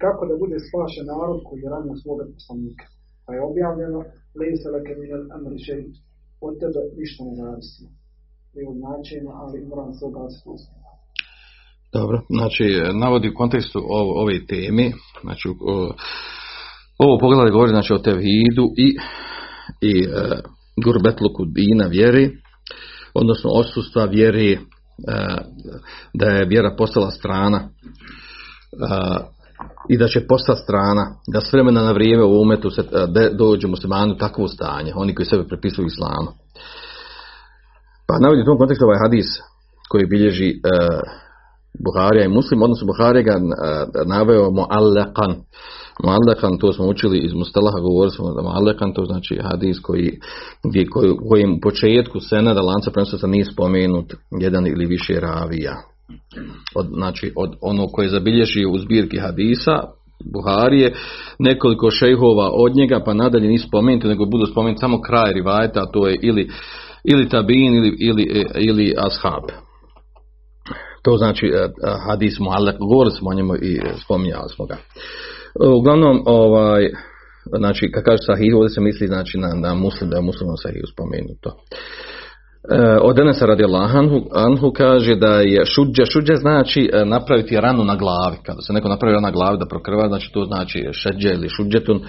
[0.03, 2.85] kako da bude spašen narod koji je ranio svoga poslanika.
[3.25, 3.99] Pa je objavljeno
[4.39, 5.93] lejse leke minel amri šeit.
[6.47, 7.83] Od tebe ništa ne zavisi.
[8.55, 10.81] Je od značenja, ali moram se obraziti uspjeti.
[11.97, 12.65] Dobro, znači
[13.03, 13.79] navodi u kontekstu
[14.21, 14.85] ove teme,
[15.23, 15.75] znači o,
[17.05, 18.97] ovo poglavlje govori znači, o tevhidu i,
[19.81, 20.41] i e,
[20.83, 22.31] gurbetluku dina vjeri,
[23.13, 24.59] odnosno odsustva vjeri, e,
[26.13, 27.67] da je vjera postala strana e,
[29.89, 33.67] i da će postati strana, da s vremena na vrijeme u umetu se e, dođe
[33.67, 36.31] muslimanu takvo stanje, oni koji sebe prepisuju islamu.
[38.07, 39.27] Pa navodi u tom kontekstu ovaj hadis
[39.89, 40.59] koji bilježi e,
[41.79, 43.39] Buharija i Muslim, odnosno Buharija ga e,
[44.05, 45.33] naveo mu'allakan.
[46.03, 50.19] Mu'allakan, to smo učili iz Mustalaha, govorili smo da mu'allakan, to znači hadis koji,
[50.63, 55.75] gdje, koji, kojim u početku senada lanca prenosa nije spomenut jedan ili više ravija.
[56.75, 59.81] od, znači od ono koje je zabilježio u zbirki hadisa
[60.33, 60.93] Buharije,
[61.39, 65.91] nekoliko šejhova od njega, pa nadalje nisu spomenuti, nego budu spomenuti samo kraj rivajeta, a
[65.93, 66.49] to je ili,
[67.03, 69.70] ili tabin ili, ili, ili ashab.
[71.01, 71.69] To znači eh,
[72.07, 74.77] hadis muallak, govorili smo o njemu i spominjali smo ga.
[75.79, 76.89] Uglavnom, ovaj,
[77.57, 80.81] znači, kad kaže sahih, ovdje se misli znači, na, na muslim, da je muslimom sahih
[80.93, 81.49] spomenuto.
[82.71, 87.83] E, od Enesa radi anhu, anhu kaže da je šuđa, šuđa znači e, napraviti ranu
[87.83, 88.37] na glavi.
[88.45, 92.01] Kada se neko napravi ranu na glavi da prokrva, znači to znači šeđe ili šuđetun.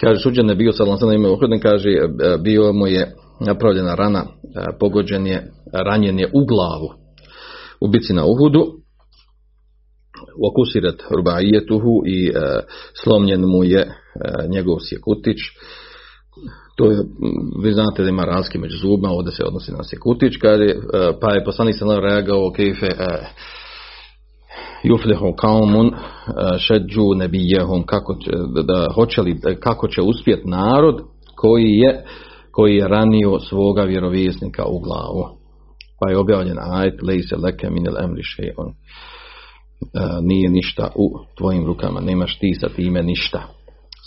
[0.00, 2.08] Kaže šuđa ne bio sad na ime kaže e,
[2.42, 3.14] bio mu je
[3.46, 4.24] napravljena rana,
[4.80, 7.03] pogođen je, ranjen je u glavu
[7.80, 8.66] u bici na Uhudu.
[10.50, 12.32] Okusiret rubaijetuhu i
[13.02, 13.94] slomljen mu je
[14.48, 15.38] njegov sjekutić
[16.76, 17.04] to je,
[17.62, 20.80] vi znate da ima razlike među zubima, ovdje se odnosi na sekutić, je,
[21.20, 22.88] pa je poslanik se reagao kejfe
[24.82, 25.90] juflehu kaumun
[26.58, 28.30] šeđu nebijehum, kako će,
[28.64, 31.02] da, hoće li, kako će uspjet narod
[31.36, 32.04] koji je,
[32.50, 35.43] koji je ranio svoga vjerovjesnika u glavu.
[36.00, 38.22] Pa je objavljen ajet, lejse leke minel emri
[38.56, 38.72] on
[40.22, 43.42] nije ništa u tvojim rukama, nemaš ti sa time ništa.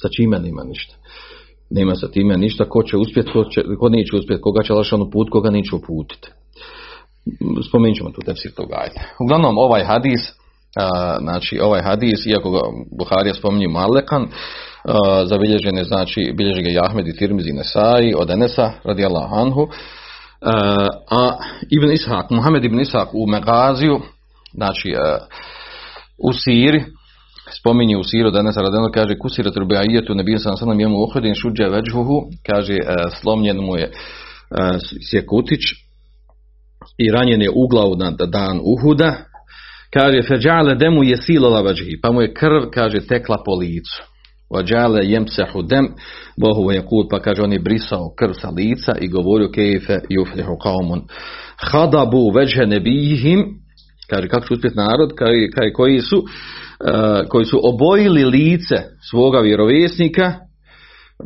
[0.01, 0.95] Sa čime nema ništa
[1.69, 3.43] nema sa time ništa, ko će uspjeti, ko,
[3.79, 6.29] ko neće uspjeti, koga će lašanu put, koga neće uputiti.
[7.69, 8.99] Spomenut ćemo tu tefsir toga ajde.
[9.19, 10.21] Uglavnom, ovaj hadis,
[10.75, 12.59] a, znači ovaj hadis, iako ga
[12.97, 18.71] Buharija spominje Malekan, a, zabilježen je, znači, bilježi ga Jahmed i Tirmizi Nesai od Enesa,
[18.83, 19.67] radi Allah Anhu,
[20.41, 21.37] a, a
[21.69, 23.99] Ibn Ishak, Muhammed Ibn Ishak u Megaziju,
[24.53, 24.93] znači
[26.17, 26.83] u Siri,
[27.59, 32.21] spominje u siru danas radeno kaže kusira trubijajetu nebija sam sallam jemu uhudin šuđa veđhuhu
[32.45, 32.79] kaže e,
[33.21, 33.91] slomljen mu je
[35.09, 35.61] sjekutić
[36.97, 39.15] i ranjen je u na dan Uhuda.
[39.93, 44.03] Kaže feđale demu je silala veđhi pa mu je krv kaže tekla po licu
[44.49, 45.87] Vađale jemsehu dem,
[46.37, 50.57] bohu je kul, pa kaže on je brisao krv sa lica i govorio kejfe juflihu
[50.57, 51.01] kaumun.
[51.71, 53.45] Hadabu veđhe nebihim,
[54.09, 56.23] kaže kako će uspjeti narod, kaže, koji su
[56.79, 58.75] E, koji su obojili lice
[59.09, 60.33] svoga vjerovjesnika,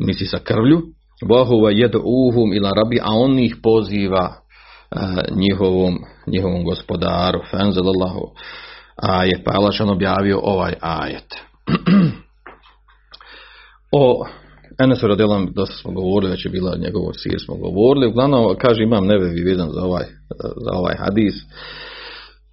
[0.06, 0.82] misli sa krvlju,
[1.28, 4.96] Bohova jedu uhum ila rabi, a on ih poziva e,
[5.36, 7.40] njihovom, njihovom gospodaru.
[7.50, 8.20] Fenzelallahu
[8.96, 9.40] ajet.
[9.44, 11.34] Pa Allah objavio ovaj ajet.
[13.92, 14.26] o
[14.78, 18.06] Enesu radijelam, dosta smo govorili, već je bila njegovog sir smo govorili.
[18.06, 20.04] Uglavnom, kaže, imam nevevi vezan za ovaj,
[20.64, 21.34] za ovaj hadis.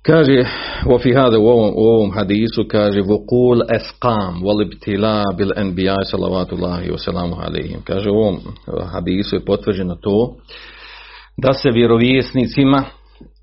[0.02, 0.44] Kaže,
[1.40, 7.82] u ovom, u ovom hadisu, kaže, vukul esqam, volibtila bil enbija, salavatullahi wasalamu alaihim.
[7.84, 8.40] Kaže, u ovom
[8.92, 10.36] hadisu je potvrđeno to,
[11.38, 12.84] da se vjerovjesnicima,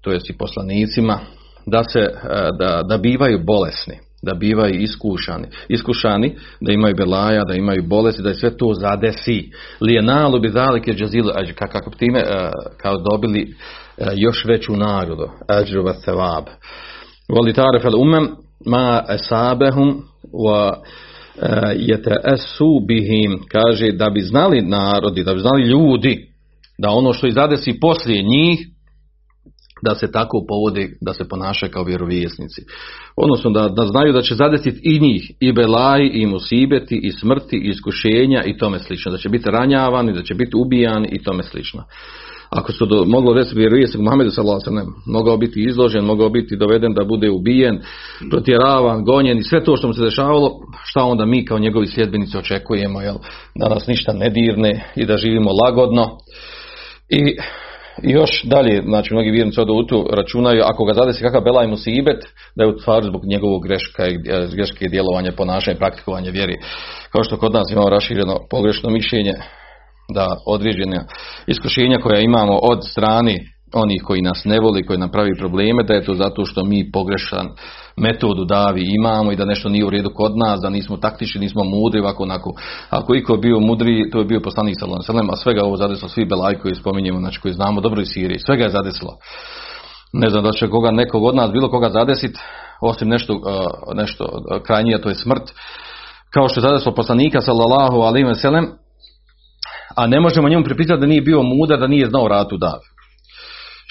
[0.01, 1.19] to jest i poslanicima,
[1.67, 2.13] da se, e,
[2.59, 8.29] da, da bivaju bolesni, da bivaju iskušani, iskušani, da imaju belaja, da imaju bolesti, da
[8.29, 9.51] je sve to zadesi.
[9.81, 12.51] Lijenalu bi zalike džazilu, kako bi time e,
[12.83, 13.55] kao dobili
[13.99, 15.29] E, još veću nagradu.
[15.49, 16.45] Ađru wa thawab.
[17.29, 18.29] Voli tarif al umem
[18.67, 20.03] ma esabehum
[20.33, 20.75] wa
[21.43, 26.29] e, esu bihim kaže da bi znali narodi, da bi znali ljudi
[26.79, 28.59] da ono što izadesi poslije njih
[29.83, 32.63] da se tako povode, da se ponašaju kao vjerovjesnici.
[33.17, 37.57] Odnosno da, da znaju da će zadesiti i njih, i belaj, i musibeti, i smrti,
[37.57, 39.13] i iskušenja, i tome slično.
[39.13, 41.85] Da će biti ranjavani, da će biti ubijani, i tome slično
[42.51, 44.63] ako su do, moglo reći vjerovjesnik Muhammedu sallallahu
[45.07, 47.81] mogao biti izložen, mogao biti doveden da bude ubijen,
[48.31, 50.51] protjeravan, gonjen i sve to što mu se dešavalo,
[50.85, 53.17] šta onda mi kao njegovi sljedbenici očekujemo, jel,
[53.55, 56.19] da nas ništa ne dirne i da živimo lagodno.
[57.09, 57.37] I
[58.03, 62.25] još dalje, znači mnogi vjernici od u računaju, ako ga zadesi kakav belaj musibet,
[62.57, 64.19] da je u stvari zbog njegovog greška i
[64.55, 66.57] greške djelovanja, ponašanja praktikovanja vjeri.
[67.13, 69.35] Kao što kod nas imamo rašireno pogrešno mišljenje,
[70.15, 71.05] da određene
[71.47, 73.37] iskušenja koja imamo od strani
[73.75, 76.91] onih koji nas ne voli, koji nam pravi probleme, da je to zato što mi
[76.93, 77.49] pogrešan
[77.97, 81.65] metodu davi imamo i da nešto nije u redu kod nas, da nismo taktični, nismo
[81.65, 82.53] mudri, ovako onako.
[82.91, 86.25] Ako iko je bio mudri, to je bio poslanik sallallahu a svega ovo zadesilo svi
[86.25, 89.17] belaj koji spominjemo, znači koji znamo dobro iz Sirije, svega je zadesilo.
[90.13, 92.39] Ne znam da će koga nekog od nas bilo koga zadesit,
[92.81, 93.41] osim nešto,
[93.95, 94.27] nešto
[94.67, 95.43] krajnije, to je smrt.
[96.35, 98.67] Kao što je zadesilo poslanika sallallahu sellem,
[99.97, 102.96] a ne možemo njemu pripisati da nije bio mudar, da nije znao ratu davi.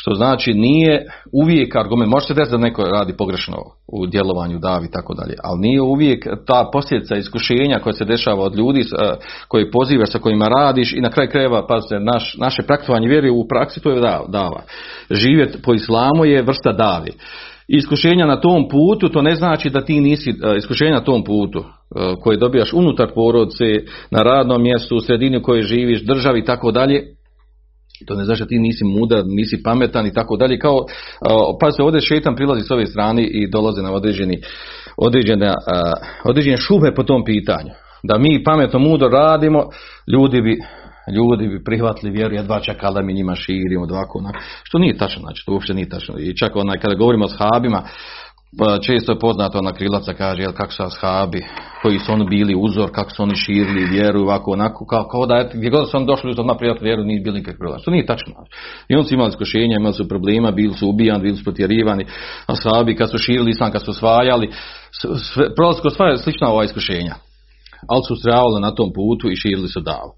[0.06, 4.86] Što znači nije uvijek argument, može se desiti da neko radi pogrešno u djelovanju davi
[4.86, 8.84] i tako dalje, ali nije uvijek ta posljedica iskušenja koja se dešava od ljudi
[9.48, 13.48] koji pozivaš, sa kojima radiš i na kraj krajeva, pazite, naš, naše praktikovanje vjeri u
[13.48, 14.62] praksi to je dava.
[15.10, 17.12] Živjet po islamu je vrsta davi.
[17.68, 21.60] iskušenja na tom putu, to ne znači da ti nisi e, iskušenja na tom putu
[21.60, 23.66] e, koje dobijaš unutar porodice,
[24.12, 27.15] na radnom mjestu, u sredini u kojoj živiš, državi i tako dalje,
[28.08, 30.60] to ne znači da ti nisi mudar, nisi pametan i tako dalje.
[30.60, 30.80] Kao,
[31.62, 34.38] pa se ovdje šetan prilazi s ove strane i dolaze na određeni,
[34.98, 35.54] određene,
[36.24, 37.70] određene šube po tom pitanju.
[38.04, 39.64] Da mi pametno, mudro radimo,
[40.14, 40.58] ljudi bi,
[41.16, 44.24] ljudi bi prihvatili vjeru, jedva čekali da mi njima širimo, ovako,
[44.64, 46.16] što nije tačno, znači to uopće nije tačno.
[46.20, 47.84] I čak onaj, kada govorimo o shabima,
[48.60, 51.42] pa često je poznato na krilaca kaže jel, kako su ashabi,
[51.82, 55.36] koji su oni bili uzor, kako su oni širili vjeru, ovako, onako, kao, kao da
[55.36, 57.84] je, gdje god su oni došli uz odmah vjeru, nije bili nikakvi krilac.
[57.84, 58.34] To nije tačno.
[58.88, 62.06] I oni su imali iskušenja, imali su problema, bili su ubijani, bili su potjerivani,
[62.48, 64.50] ashabi kad su širili islam, kad su osvajali,
[65.56, 67.16] prolazko osvajali slična ova iskušenja.
[67.90, 70.12] Ali su ustrajavali na tom putu i širili su davu.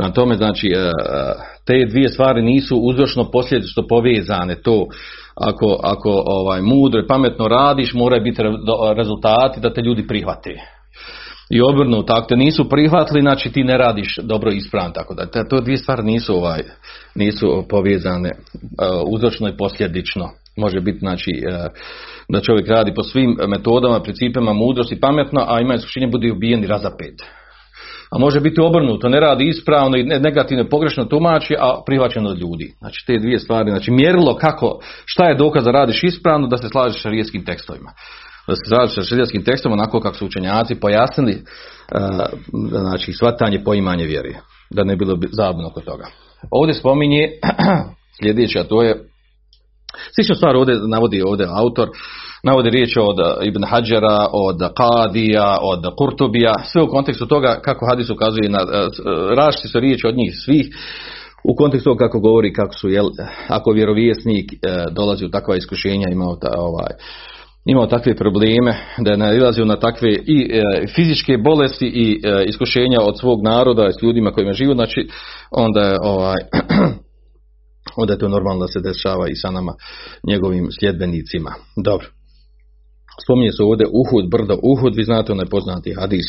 [0.00, 0.92] Prema tome, znači, e,
[1.66, 4.54] te dvije stvari nisu uzročno posljedično povezane.
[4.62, 4.86] To,
[5.34, 8.42] ako, ako ovaj, mudro i pametno radiš, moraju biti
[8.96, 10.50] rezultati da te ljudi prihvate.
[11.50, 15.44] I obrnuto, ako te nisu prihvatili, znači ti ne radiš dobro ispravno, tako da.
[15.44, 16.62] To dvije stvari nisu, ovaj,
[17.14, 18.34] nisu povezane e,
[19.06, 20.30] uzročno i posljedično.
[20.56, 21.68] Može biti, znači, e,
[22.28, 26.66] da čovjek radi po svim metodama, principima mudrosti pametno, a ima iskušenje bude ubijen i
[26.66, 27.39] razapet
[28.10, 32.74] a može biti obrnuto, ne radi ispravno i negativno pogrešno tumači, a prihvaćeno od ljudi.
[32.78, 36.68] Znači te dvije stvari, znači mjerilo kako, šta je dokaz da radiš ispravno, da se
[36.68, 37.92] slažeš sa rijeskim tekstovima.
[38.48, 44.04] Da se slažeš sa šarijetskim tekstom onako kako su učenjaci pojasnili, uh, znači shvatanje, poimanje
[44.04, 44.36] vjeri.
[44.70, 46.06] Da ne bilo zabavno oko toga.
[46.50, 47.28] Ovdje spominje
[48.20, 49.10] sljedeće, a to je
[50.14, 51.88] Sličnu stvar ovdje navodi ovdje autor,
[52.42, 58.10] navodi riječ od Ibn Hadžera, od Qadija, od Kurtubija, sve u kontekstu toga kako hadis
[58.10, 58.88] ukazuje na, e,
[59.36, 60.66] različite su riječi od njih svih,
[61.44, 63.06] u kontekstu kako govori kako su, jel,
[63.48, 64.56] ako vjerovjesnik e,
[64.90, 66.92] dolazi u takva iskušenja, imao ta, ovaj,
[67.64, 73.18] imao takve probleme, da je nalazio na takve i e, fizičke bolesti i iskušenja od
[73.18, 75.08] svog naroda s ljudima kojima živu, znači
[75.50, 76.38] onda je ovaj,
[78.00, 79.72] onda je to normalno da se dešava i sa nama
[80.26, 81.50] njegovim sljedbenicima.
[81.84, 82.19] Dobro.
[83.22, 86.26] Spominje se ovdje Uhud, brdo Uhud, vi znate onaj poznati hadis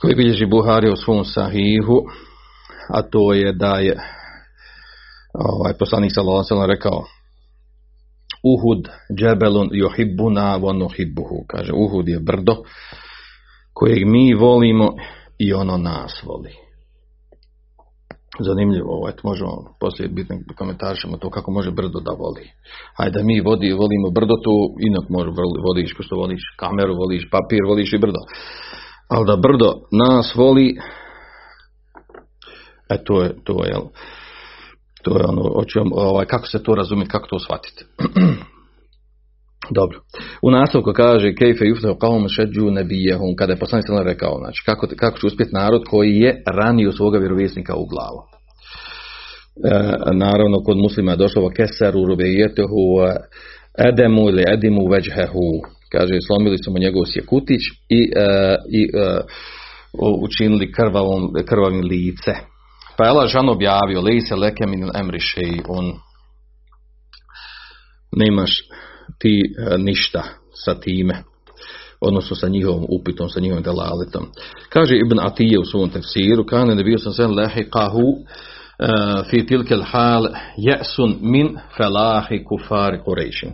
[0.00, 1.98] koji bilježi Buhari u svom sahihu,
[2.94, 3.96] a to je da je
[5.34, 7.04] ovaj poslanik sallallahu rekao
[8.44, 11.44] Uhud džebelun johibbuna wa nuhibbuhu.
[11.48, 12.56] Kaže Uhud je brdo
[13.72, 14.94] kojeg mi volimo
[15.38, 16.54] i ono nas voli
[18.40, 22.50] zanimljivo, ovaj, možemo poslije biti komentaršamo to kako može brdo da voli.
[22.96, 24.56] Hajde mi vodi, volimo brdo tu,
[24.88, 25.30] inak može
[25.66, 28.20] voliš, ko što voliš kameru, voliš papir, voliš i brdo.
[29.08, 30.76] Ali da brdo nas voli,
[32.88, 33.74] e to je, to je,
[35.02, 35.42] to je ono,
[35.94, 37.84] ovaj, kako se to razumije, kako to shvatiti.
[39.70, 40.00] Dobro.
[40.42, 44.86] U nastavku kaže kejfe yufta qawm shadju nabiyahum kada je poslanik sallallahu rekao, znači kako
[44.96, 48.20] kako će uspjeti narod koji je ranio svoga vjerovjesnika u glavu.
[49.64, 49.80] E,
[50.12, 52.84] naravno kod muslima je došlo kesaru rubejetehu
[53.88, 55.48] edemu ili edimu veđhehu
[55.92, 59.20] kaže slomili su mu njegov sjekutić i, e, i e,
[60.26, 62.34] učinili krvavom, krvavim lice.
[62.96, 65.18] Pa je Allah žan objavio, lejse leke min emri
[65.68, 65.92] on
[68.16, 68.62] nemaš
[69.18, 70.22] ti e, ništa
[70.64, 71.22] sa time
[72.00, 74.26] odnosno sa njihovom upitom, sa njihovim delaletom.
[74.68, 79.82] Kaže Ibn Atije u svom tefsiru, kane ne bio sam sen lehiqahu uh, fi tilkel
[79.82, 83.50] hal jesun min felahi kufari kurejšin.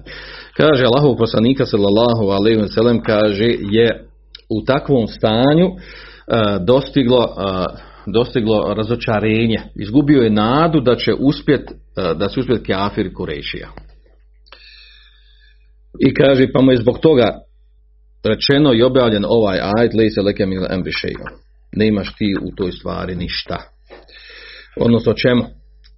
[0.56, 4.04] Kaže Allahov poslanika sallallahu alaihi wa sallam kaže je
[4.50, 7.64] u takvom stanju uh, dostiglo uh,
[8.06, 11.70] dostiglo razočarenje, izgubio je nadu da će uspjet,
[12.16, 13.68] da će uspjet kafir Kurešija.
[15.98, 17.38] I kaže, pa mu je zbog toga
[18.24, 20.62] rečeno i objavljen ovaj ajd, lejse leke mil
[21.76, 23.56] Ne imaš ti u toj stvari ništa.
[24.80, 25.44] Odnosno čemu?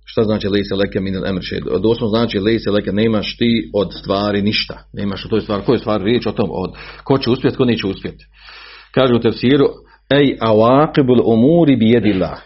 [0.05, 1.61] Šta znači lejse leke min emrišeju?
[1.83, 3.03] Doslovno znači lejse leke, ne
[3.39, 4.85] ti od stvari ništa.
[4.93, 5.63] Ne imaš u toj stvari.
[5.67, 6.49] Koje stvari riječ o tom?
[6.53, 6.71] Od,
[7.05, 8.25] ko će uspjeti, ko neće uspjeti.
[8.91, 9.67] Kaže u tefsiru,
[10.11, 12.41] ej awaqibul umuri bi jedillah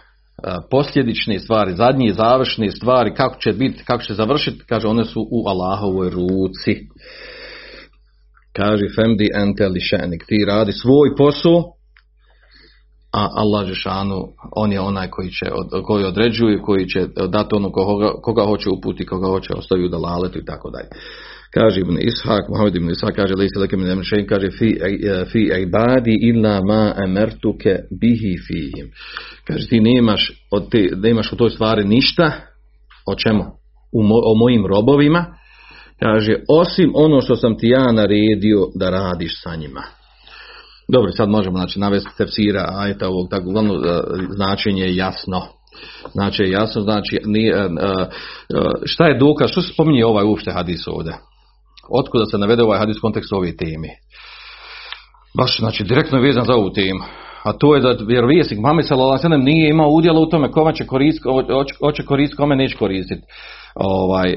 [0.70, 5.49] posljedične stvari, zadnje završne stvari, kako će biti, kako će završiti, kaže, one su u
[5.49, 6.86] Allahovoj ruci.
[8.57, 11.76] Kaže, femdi enteli šenik, ti radi svoj posao,
[13.12, 15.46] a Allah Žešanu, on je onaj koji, će,
[15.84, 20.38] koji određuje, koji će dati ono koga, koga hoće uputi, koga hoće ostavi u dalaletu
[20.38, 20.88] i tako dalje.
[21.54, 24.78] Kaže Ibn Ishak, Muhammed Ibn Ishak kaže, lejse leke min kaže, fi,
[25.32, 28.90] fi ibadi illa ma emertuke bihi fihim.
[29.46, 32.32] Kaže, ti nemaš, od te, nemaš u toj stvari ništa,
[33.07, 33.44] o čemu?
[33.92, 34.00] U
[34.30, 35.26] o mojim robovima,
[36.01, 39.82] Kaže, osim ono što sam ti ja naredio da radiš sa njima.
[40.88, 43.88] Dobro, sad možemo znači, navesti tefsira ajeta ovog, tako uglavnom e,
[44.34, 45.47] značenje je jasno.
[46.12, 47.68] Znači, jasno, znači, nije, e, e,
[48.84, 51.12] šta je dokaz, što se spominje ovaj uopšte hadis ovdje?
[52.01, 53.88] Otkuda se navede ovaj hadis u ove teme?
[55.36, 57.26] Baš, znači, direktno vezan za ovu temu.
[57.47, 61.28] A to je da vjerovijesnik Muhammed sallallahu nije imao udjela u tome kome će koristiti,
[61.80, 63.22] hoće koristiti, kome neće koristiti.
[63.74, 64.36] Ovaj,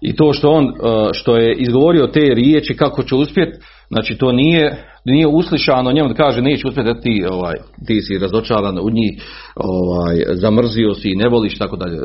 [0.00, 0.72] I to što on,
[1.12, 3.58] što je izgovorio te riječi kako će uspjeti,
[3.90, 7.54] znači to nije nije uslišano njemu da kaže neće uspjeti ti, ovaj,
[7.86, 9.22] ti si razočaran u njih,
[9.56, 11.98] ovaj, zamrzio si i ne voliš tako dalje.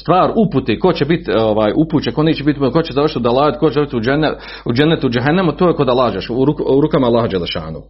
[0.00, 3.58] Stvar upute, ko će biti ovaj, upuće, ko neće biti, ko će završiti da lađe,
[3.58, 6.60] ko će biti u, dženet, u dženetu džehennemu, to je kod da lađaš, u, ruk,
[6.60, 7.80] u rukama Allaha Đelešanu.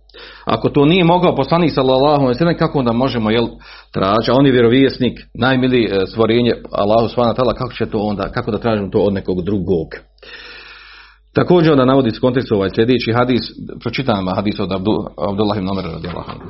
[0.45, 3.47] Ako to nije mogao poslanik sallallahu alejhi kako onda možemo jel
[3.93, 8.59] tražiti, a on je vjerovjesnik, najmili stvorenje Allahu subhanahu kako će to onda, kako da
[8.59, 9.89] tražimo to od nekog drugog.
[11.39, 13.43] Također onda navodi kontekstu ovaj sljedeći hadis,
[13.83, 14.71] pročitam hadis od
[15.31, 16.49] Abdullah ibn Omer radijallahu anhu.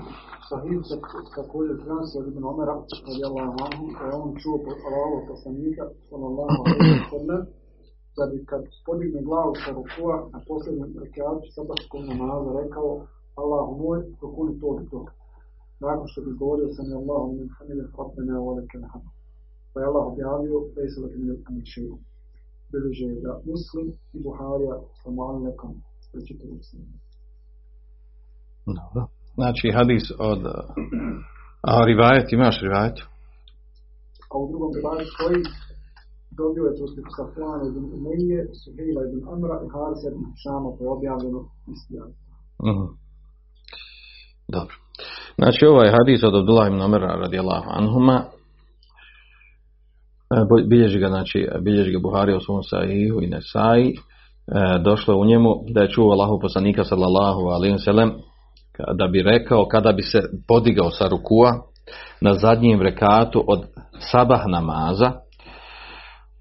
[0.51, 0.97] Sahih se
[1.41, 2.75] također prenosi od ibn Omera
[3.09, 7.41] radijallahu anhu, da je on čuo od Allahov poslanika sallallahu alaihi wa sallam,
[8.17, 12.91] da bi kad podigne glavu sa rukua na posljednjem rekiatu sabatskog namaza rekao
[13.43, 15.01] Allahu moj, dokuni to i to.
[15.85, 19.09] Nakon što bi govorio sam je Allahu min hamide rabbena wa lakal hamd.
[19.71, 21.15] Pa je Allah objavio, lejsa lak
[21.57, 21.95] min šeju
[22.73, 25.73] bilježe da Muslim i Buharija sa Malikom
[26.11, 26.77] pročitali su.
[28.79, 29.03] Dobro.
[29.39, 30.43] Znači hadis od...
[31.71, 32.99] A rivajet, imaš rivajet?
[34.31, 35.41] A u drugom rivajet koji
[36.41, 40.81] dobio je sliku sa Fuana ibn Umeije, Suhejla ibn Amra i Harisa ibn Šama, to
[40.85, 41.41] je objavljeno
[41.73, 41.93] isti
[42.69, 42.89] uh-huh.
[44.57, 44.75] Dobro.
[45.41, 48.17] Znači ovaj hadis od Abdullah ibn Amra radijallahu anhuma
[50.69, 53.95] bilježi ga, znači, bilježi ga Buhari u svom sahihu i Nesai, e,
[54.85, 58.13] došlo u njemu da je čuo Allahu poslanika sallallahu alaihi sallam
[58.95, 61.53] da bi rekao kada bi se podigao sa rukua
[62.21, 63.65] na zadnjem rekatu od
[64.13, 65.13] sabah namaza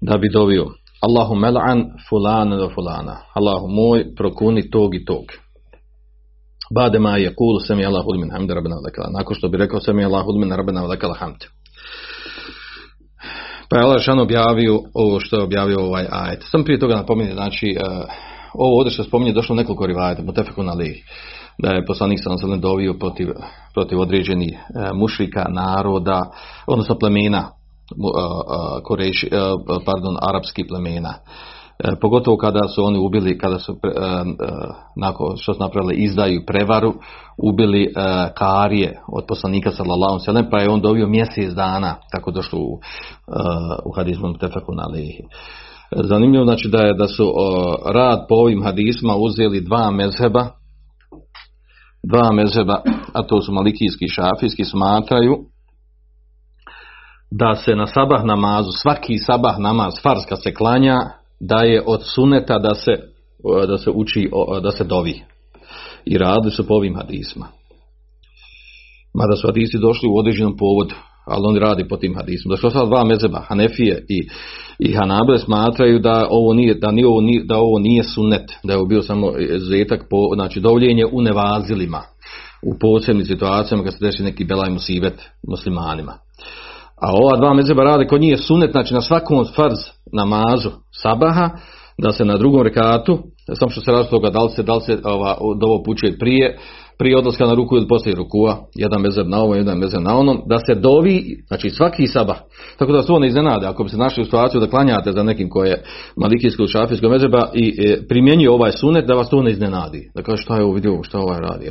[0.00, 0.66] da bi dovio
[1.02, 3.16] Allahu mel'an fulana do fulana.
[3.34, 5.24] Allahu moj prokuni tog i tog.
[6.74, 8.76] Bade ma je kulu sami Allahu min hamda rabbena
[9.18, 10.80] nakon što bi rekao sami Allahu min rabbena
[11.18, 11.36] hamd
[13.72, 16.44] pa je Allah objavio ovo što je objavio ovaj ajet.
[16.50, 18.08] Sam prije toga napominje, znači, uh,
[18.54, 21.02] ovo ovdje što spominje došlo nekoliko rivajeta, mutefekun ali
[21.58, 23.28] da je poslanik sam dovio protiv,
[23.74, 26.22] protiv određenih uh, mušrika, naroda,
[26.66, 27.48] odnosno plemena,
[27.96, 29.30] uh, koreši,
[29.84, 31.14] pardon, arapskih plemena.
[31.78, 34.02] E, pogotovo kada su oni ubili, kada su e, e,
[34.96, 36.94] nakon što su napravili izdaju prevaru,
[37.38, 37.92] ubili
[38.34, 42.80] Karije od poslanika sallallahu sallam, pa je on dobio mjesec dana, tako došlo u,
[43.84, 44.36] u hadizmu na
[46.08, 47.32] Zanimljivo znači da je da su
[47.94, 50.46] rad po ovim hadisma uzeli dva mezheba,
[52.02, 55.38] dva mezheba, a to su malikijski i šafijski, smatraju
[57.30, 60.96] da se na sabah namazu, svaki sabah namaz, farska se klanja,
[61.48, 62.92] da je od suneta da se,
[63.68, 64.30] da se uči,
[64.62, 65.22] da se dovi.
[66.04, 67.46] I radili su po ovim hadisma.
[69.14, 70.94] Mada su hadisi došli u određenom povodu,
[71.26, 72.52] ali oni radi po tim hadisima.
[72.52, 74.28] Došlo sad dva mezeba, Hanefije i,
[74.78, 78.78] i Hanabre smatraju da ovo nije, da, nije, nije, da ovo nije sunet, da je
[78.88, 79.32] bio samo
[79.70, 82.02] zetak, po, znači dovljenje u nevazilima,
[82.62, 86.12] u posebnim situacijama kad se desi neki belaj musibet muslimanima.
[87.02, 89.78] A ova dva mezeba rade kod njih sunet, znači na svakom farz
[90.12, 90.70] namazu
[91.02, 91.50] sabaha,
[91.98, 93.18] da se na drugom rekatu,
[93.54, 96.58] samo što se različi toga da li se, da li se ova, dovo pučuje prije,
[96.98, 100.42] prije odlaska na ruku ili poslije rukua, jedan mezeb na ovom, jedan mezeb na onom,
[100.46, 102.36] da se dovi, znači svaki sabah.
[102.78, 105.22] Tako da se ovo ne iznenade, ako bi se našli u situaciju da klanjate za
[105.22, 105.84] nekim koje je
[106.16, 110.10] malikijsko šafijsko mezeba i e, primjenjuje ovaj sunet, da vas to ne iznenadi.
[110.14, 111.70] Da kaže šta je ovo vidio, šta ovaj radi.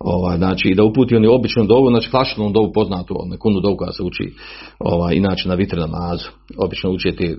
[0.00, 4.02] Ovaj, znači da uputi oni običnu dovu, znači klasičnu dovu poznatu, nekunu dovu koja se
[4.02, 4.34] uči
[4.78, 6.28] ovaj, inače na vitr namazu.
[6.58, 7.36] Obično uči te,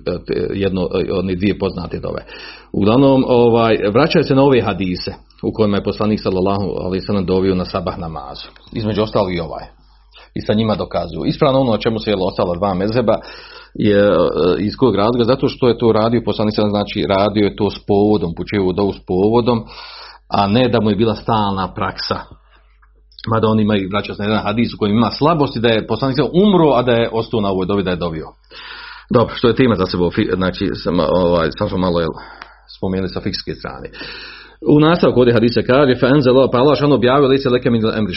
[0.54, 0.88] jedno,
[1.18, 2.24] oni dvije poznate dove.
[2.72, 7.54] Uglavnom, ovaj, vraćaju se na ove hadise u kojima je poslanik sallallahu alaihi sallam dovio
[7.54, 8.48] na sabah namazu.
[8.72, 9.64] Između ostalog i ovaj.
[10.34, 11.24] I sa njima dokazuju.
[11.24, 13.14] Ispravno ono o čemu se je ostalo dva mezeba
[13.74, 14.12] je e,
[14.58, 15.24] iz kojeg razloga?
[15.24, 19.00] Zato što je to radio poslanik znači radio je to s povodom, počeo dovu s
[19.06, 19.64] povodom,
[20.28, 22.39] a ne da mu je bila stalna praksa
[23.28, 25.86] mada on ima i vraća se na jedan hadis u kojem ima slabosti da je
[25.86, 28.26] poslanik umro, a da je ostao na ovoj dobi da je dobio.
[29.10, 30.04] Dobro, što je tema za sebe,
[30.34, 32.10] znači sam, ovaj, sam smo malo jel,
[32.76, 33.90] spomenuli sa fikske strane.
[34.68, 37.82] U nastavku ovdje hadisa kaže, fa enzelo, pa Allah šan objavio, li se leke min
[37.96, 38.14] emri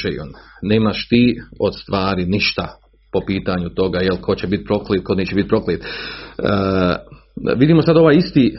[0.61, 2.67] Nemaš ti od stvari ništa
[3.13, 5.81] po pitanju toga, jel, ko će biti proklit, ko neće biti proklit.
[5.81, 5.87] E,
[7.57, 8.57] vidimo sad ovaj isti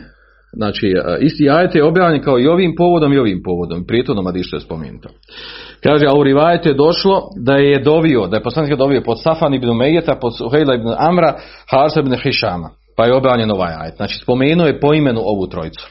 [0.57, 4.57] znači e, isti ajet je objavljen kao i ovim povodom i ovim povodom, prijetodnom adišu
[4.57, 5.09] je spomenuto.
[5.83, 9.55] Kaže, a u rivajetu je došlo da je dovio, da je poslanik dovio pod Safan
[9.55, 11.35] ibn Mejeta, pod Suhejla ibn Amra,
[11.71, 12.71] Harsa ibn Hišama.
[12.97, 13.97] Pa je objavljen ovaj ajet.
[13.97, 15.89] Znači, spomenuo je po imenu ovu trojicu.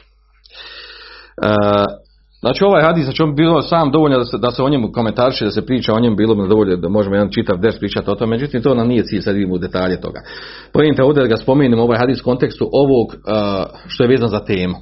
[1.42, 1.48] E,
[2.44, 5.44] znači, ovaj hadis, znači on bilo sam dovoljno da se, da se o njemu komentariše,
[5.44, 8.14] da se priča o njemu, bilo bi dovoljno da možemo jedan čitav des pričati o
[8.14, 10.20] tome, međutim, to nam nije cilj, sad vidimo u detalje toga.
[10.72, 13.06] Pojente ovdje da ga spomenemo ovaj hadis u kontekstu ovog
[13.86, 14.74] što je vezan za temu.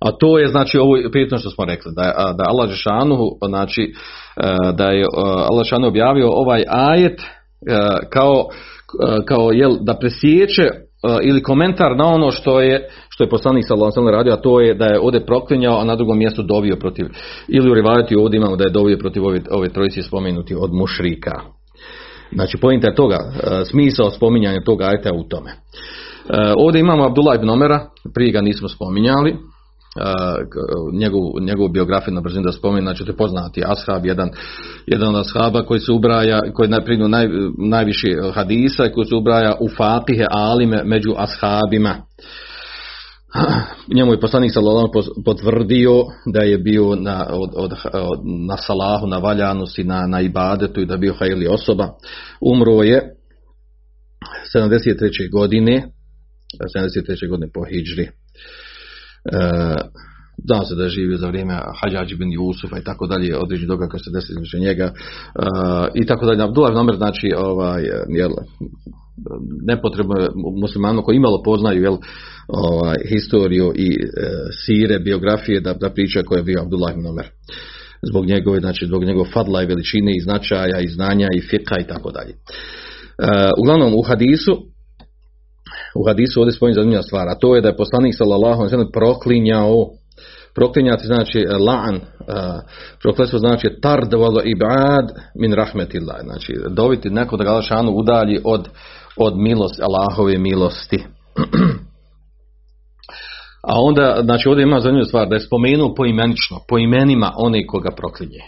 [0.00, 2.02] A to je znači ovo prijetno što smo rekli, da
[2.38, 3.16] da Allah Žešanu,
[3.46, 3.92] znači
[4.74, 5.04] da je
[5.50, 7.20] Allah Žešanu objavio ovaj ajet
[8.12, 8.44] kao,
[9.28, 10.70] kao jel, da presjeće
[11.22, 14.84] ili komentar na ono što je što je poslanik sallallahu radio, a to je da
[14.84, 17.06] je ovdje proklinjao, a na drugom mjestu dovio protiv
[17.48, 21.40] ili u rivajati ovdje imamo da je dovio protiv ove, ove trojice spomenuti od mušrika.
[22.32, 23.18] Znači pojenta je toga,
[23.70, 25.50] smisao spominjanja toga ajta u tome.
[26.56, 27.80] Ovdje imamo Abdullah ibn Omera,
[28.14, 29.36] prije ga nismo spominjali,
[30.92, 34.30] njegovu, njegovu biografiju na brzinu da spomenu, znači to je poznati ashab, jedan,
[34.86, 39.56] jedan od ashaba koji se ubraja, koji je naj, najviše hadisa i koji se ubraja
[39.60, 41.96] u fatihe alime među ashabima.
[43.94, 44.90] Njemu je poslanik sallallahu
[45.24, 47.72] potvrdio da je bio na, od, od,
[48.48, 51.88] na salahu, na valjanosti, na, na ibadetu i da je bio hajli osoba.
[52.40, 53.00] Umro je
[54.56, 55.30] 73.
[55.32, 55.88] godine,
[56.76, 57.28] 73.
[57.28, 58.02] godine po hijđri.
[58.02, 58.10] E,
[60.48, 63.88] Zna se da je živio za vrijeme Hadžađi bin Jusufa i tako dalje, određeni događaj
[63.88, 64.92] koji se desili između njega e,
[65.94, 66.42] i tako dalje.
[66.42, 68.30] Abdullah Nomer znači ovaj, jel,
[69.62, 70.14] nepotrebno
[70.60, 71.96] muslimanu koji imalo poznaju jel,
[72.48, 73.98] ovaj, historiju i e,
[74.66, 77.26] sire, biografije da, da priča ko je bio Abdullah Nomer.
[78.02, 81.86] Zbog njegove, znači zbog njegove fadla i veličine i značaja i znanja i fika i
[81.86, 82.34] tako dalje.
[83.58, 84.52] uglavnom u hadisu
[85.96, 89.90] u hadisu ovdje spominje zanimljiva stvar, a to je da je poslanik sallallahu alejhi proklinjao
[90.54, 92.00] Proklinjati znači e, la'an,
[93.02, 98.68] prokletstvo znači tardvalo ibad min rahmetillah, znači dobiti neko da ga šanu udalji od,
[99.16, 100.98] od milosti, Allahove milosti.
[103.66, 107.90] A onda, znači ovdje ima zanimljiva stvar, da je spomenuo poimenično, po imenima one koga
[107.96, 108.42] proklinje.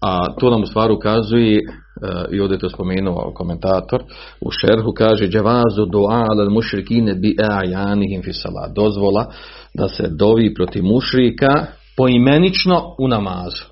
[0.00, 1.60] a to nam u stvari ukazuje
[2.02, 4.02] Eh, i ovdje je to spomenuo komentator,
[4.40, 8.30] u šerhu kaže džavazu du'a al mušrikine bi ajanihim fi
[8.74, 9.26] Dozvola
[9.74, 11.66] da se dovi protiv mušrika
[11.96, 13.64] poimenično u namazu.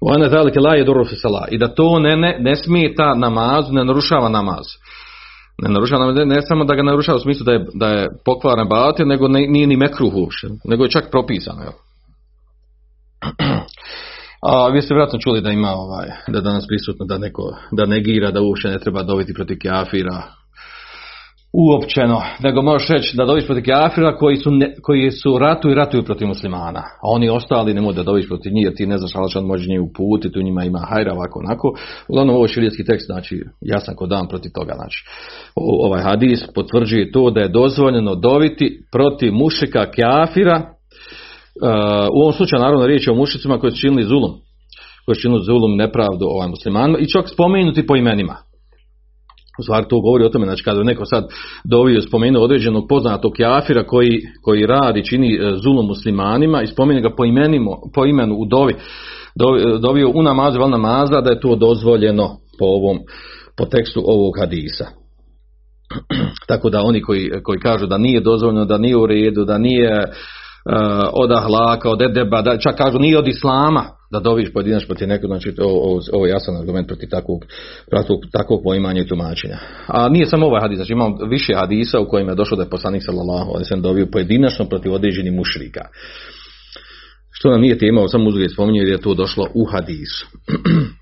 [0.00, 0.76] La
[1.50, 4.66] I da to ne, ne, ne smeta namazu, ne narušava namaz.
[5.62, 8.68] Ne narušava ne, ne samo da ga narušava u smislu da je, da je pokvaran
[8.68, 10.12] batil, nego nije ni mekruh
[10.64, 11.62] nego je čak propisano.
[11.62, 11.72] Jel?
[14.42, 18.30] A vi ste vjerojatno čuli da ima ovaj, da danas prisutno da neko da negira
[18.30, 20.22] da uopće ne treba dobiti protiv kafira
[21.52, 25.74] uopćeno, nego možeš reći da doviš protiv kafira koji su, ne, koji su ratu i
[25.74, 28.98] ratuju protiv muslimana, a oni ostali ne mogu da doviš protiv njih jer ti ne
[28.98, 31.72] znaš ali što može njih uputiti, u njima ima hajra ovako onako.
[32.08, 34.72] Uglavnom ovo je širijetski tekst, znači jasan ko dan protiv toga.
[34.74, 35.04] Znači,
[35.56, 40.62] ovaj hadis potvrđuje to da je dozvoljeno doviti protiv mušika kafira
[42.14, 44.32] u ovom slučaju naravno riječ je o mušicima koji su činili zulum,
[45.04, 48.49] koji su činili zulum nepravdu ovaj muslimanima i čak spomenuti po imenima.
[49.60, 51.28] U stvari to govori o tome, znači kada neko sad
[51.64, 57.10] dovio spomenuo određenog poznatog kafira koji, koji radi, čini e, zulum muslimanima i spomene ga
[57.16, 58.74] po, imenimo, po imenu u dovi,
[59.80, 62.98] dovio u namazu val namaza da je to dozvoljeno po ovom
[63.56, 64.86] po tekstu ovog hadisa.
[66.48, 70.12] Tako da oni koji, koji kažu da nije dozvoljeno, da nije u redu, da nije
[71.12, 75.28] od ahlaka, od edeba, da čak kažu nije od islama da doviš pojedinač protiv nekog,
[75.28, 77.44] znači ovo, ovo je jasan argument protiv takvog,
[77.90, 79.58] protiv takvog poimanja i tumačenja.
[79.86, 82.70] A nije samo ovaj hadis, znači imam više hadisa u kojima je došlo da je
[82.70, 85.80] poslanik sallallahu alejhi ve dovio pojedinačno protiv određenih mušrika.
[87.32, 90.26] Što nam nije tema, samo uzgled spominje jer je to došlo u hadisu.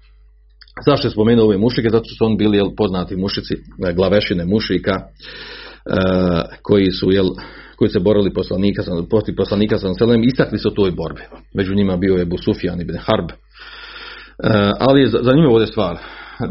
[0.87, 1.91] Zašto je spomenuo ove mušrike?
[1.91, 3.55] Zato što su oni bili jel, poznati mušici,
[3.95, 7.27] glavešine mušrika, uh, koji su jel,
[7.79, 11.21] koji se borili poslanika, protiv poslanika sa selem, istakli su u toj borbi.
[11.55, 13.29] Među njima bio je Abu Sufjan ibn Harb.
[13.31, 13.35] E,
[14.79, 15.97] ali je zanimljivo ovdje stvar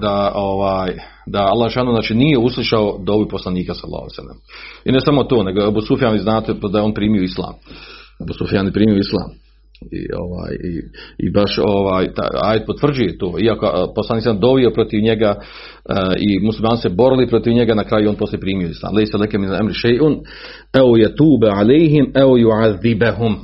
[0.02, 4.42] da ovaj da Allah šanu znači nije uslišao dovu poslanika alejhi
[4.86, 7.54] I ne samo to, nego Abu Sufjan znate da je on primio islam.
[8.20, 9.47] Abu Sufjan je primio islam
[9.82, 10.82] i ovaj i,
[11.28, 12.08] i baš ovaj
[12.44, 13.36] ajd potvrđuje to.
[13.40, 15.36] Iako poslanik sam dovio protiv njega
[16.18, 18.96] i muslimani se borili protiv njega na kraju on poslije primio islam.
[18.96, 20.16] Lejsa leke min amri shay'un
[20.74, 23.36] au yatuba alejhim au yu'adhibahum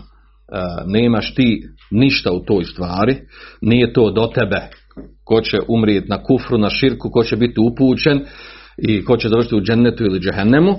[0.86, 3.16] nemaš ti ništa u toj stvari
[3.62, 4.62] nije to do tebe.
[5.24, 8.22] Ko će umrijeti na kufru na širku ko će biti upućen
[8.78, 10.76] i ko će završiti u džennetu ili džehennemu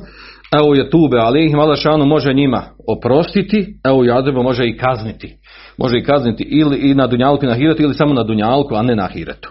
[0.52, 5.36] evo je tube, ali ih Malašanu može njima oprostiti, evo Jadrebo može i kazniti.
[5.78, 8.82] Može i kazniti ili i na Dunjalku i na Hiretu ili samo na Dunjalku, a
[8.82, 9.50] ne na Hiretu.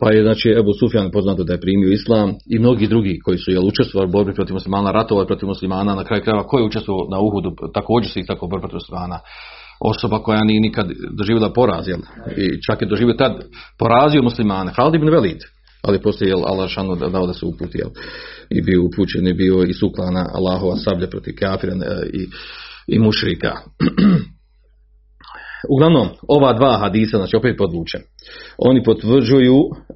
[0.00, 3.50] Pa je znači Ebu Sufjan poznato da je primio islam i mnogi drugi koji su
[3.50, 7.20] jel, učestvovali borbi protiv muslimana, ratovali protiv muslimana, na kraju krajeva koji je učestvovao na
[7.20, 9.18] Uhudu, također se ih tako borbi protiv muslimana.
[9.80, 10.86] Osoba koja nije nikad
[11.18, 11.98] doživjela poraz, jel?
[12.36, 13.32] I čak je doživio tad
[13.78, 14.72] porazio muslimane.
[14.76, 15.38] Halid ibn Velid,
[15.86, 16.70] ali poslije jel, Allah
[17.12, 17.90] dao da se uputi, jel?
[18.50, 21.72] I bio upućen, i bio i suklana Allahova sablja protiv kafira
[22.12, 22.26] i,
[22.86, 23.52] i mušrika.
[25.74, 28.00] Uglavnom, ova dva hadisa, znači opet podvučen,
[28.58, 29.94] oni potvrđuju e,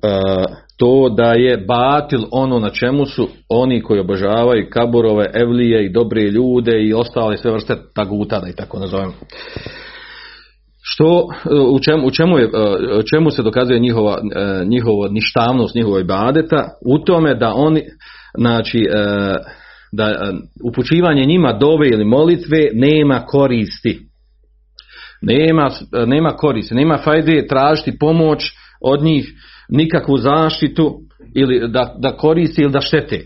[0.77, 6.23] to da je batil ono na čemu su oni koji obožavaju kaburove, evlije i dobre
[6.23, 9.13] ljude i ostale sve vrste taguta, da i tako nazovem.
[10.83, 11.29] Što,
[11.73, 12.49] u čemu, u čemu, je, e,
[13.15, 16.69] čemu se dokazuje njihova, e, njihova ništavnost njihova ibadeta?
[16.87, 17.83] U tome da oni,
[18.39, 18.87] znači,
[19.93, 20.33] da
[20.65, 24.11] upućivanje njima dove ili molitve nema koristi
[25.23, 25.71] nema,
[26.07, 29.33] nema koristi, nema fajde tražiti pomoć od njih,
[29.69, 31.01] nikakvu zaštitu
[31.35, 33.21] ili da, da koristi ili da štete.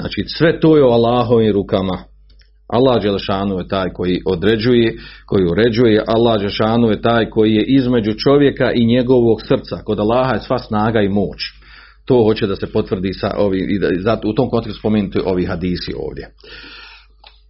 [0.00, 2.04] Znači sve to je u Allahovim rukama.
[2.68, 4.96] Allah Đelešanu je taj koji određuje,
[5.26, 9.82] koji uređuje, Allah Đelešanu je taj koji je između čovjeka i njegovog srca.
[9.84, 11.40] Kod Allaha je sva snaga i moć.
[12.04, 15.44] To hoće da se potvrdi sa ovi, i da, zato u tom kontekstu spomenuti ovi
[15.44, 16.30] hadisi ovdje.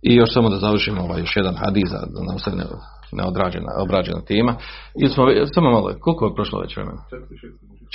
[0.03, 2.64] I još samo da završimo ovaj još jedan hadis, da nam se ne,
[3.12, 4.57] neodrađena, obrađena tema.
[5.03, 7.03] I smo, samo malo, koliko je prošlo već vremena?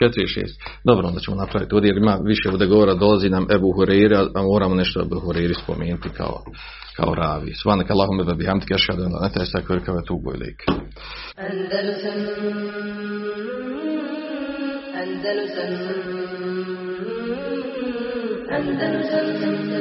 [0.02, 0.46] 4 i 6.
[0.84, 4.42] Dobro, onda ćemo napraviti ovdje jer ima više ovdje govora, dolazi nam Ebu Hureyre, a
[4.42, 6.44] moramo nešto Ebu Hureyri spomenuti kao,
[6.96, 7.54] kao ravi.
[7.54, 10.60] Svanak Allahum ebe bihamdik, ašhadu an la ilaha illa anta astaghfiruka wa atubu ilaik.
[11.38, 12.20] Andalusam
[15.02, 15.74] Andalusam
[18.58, 19.73] Andalusam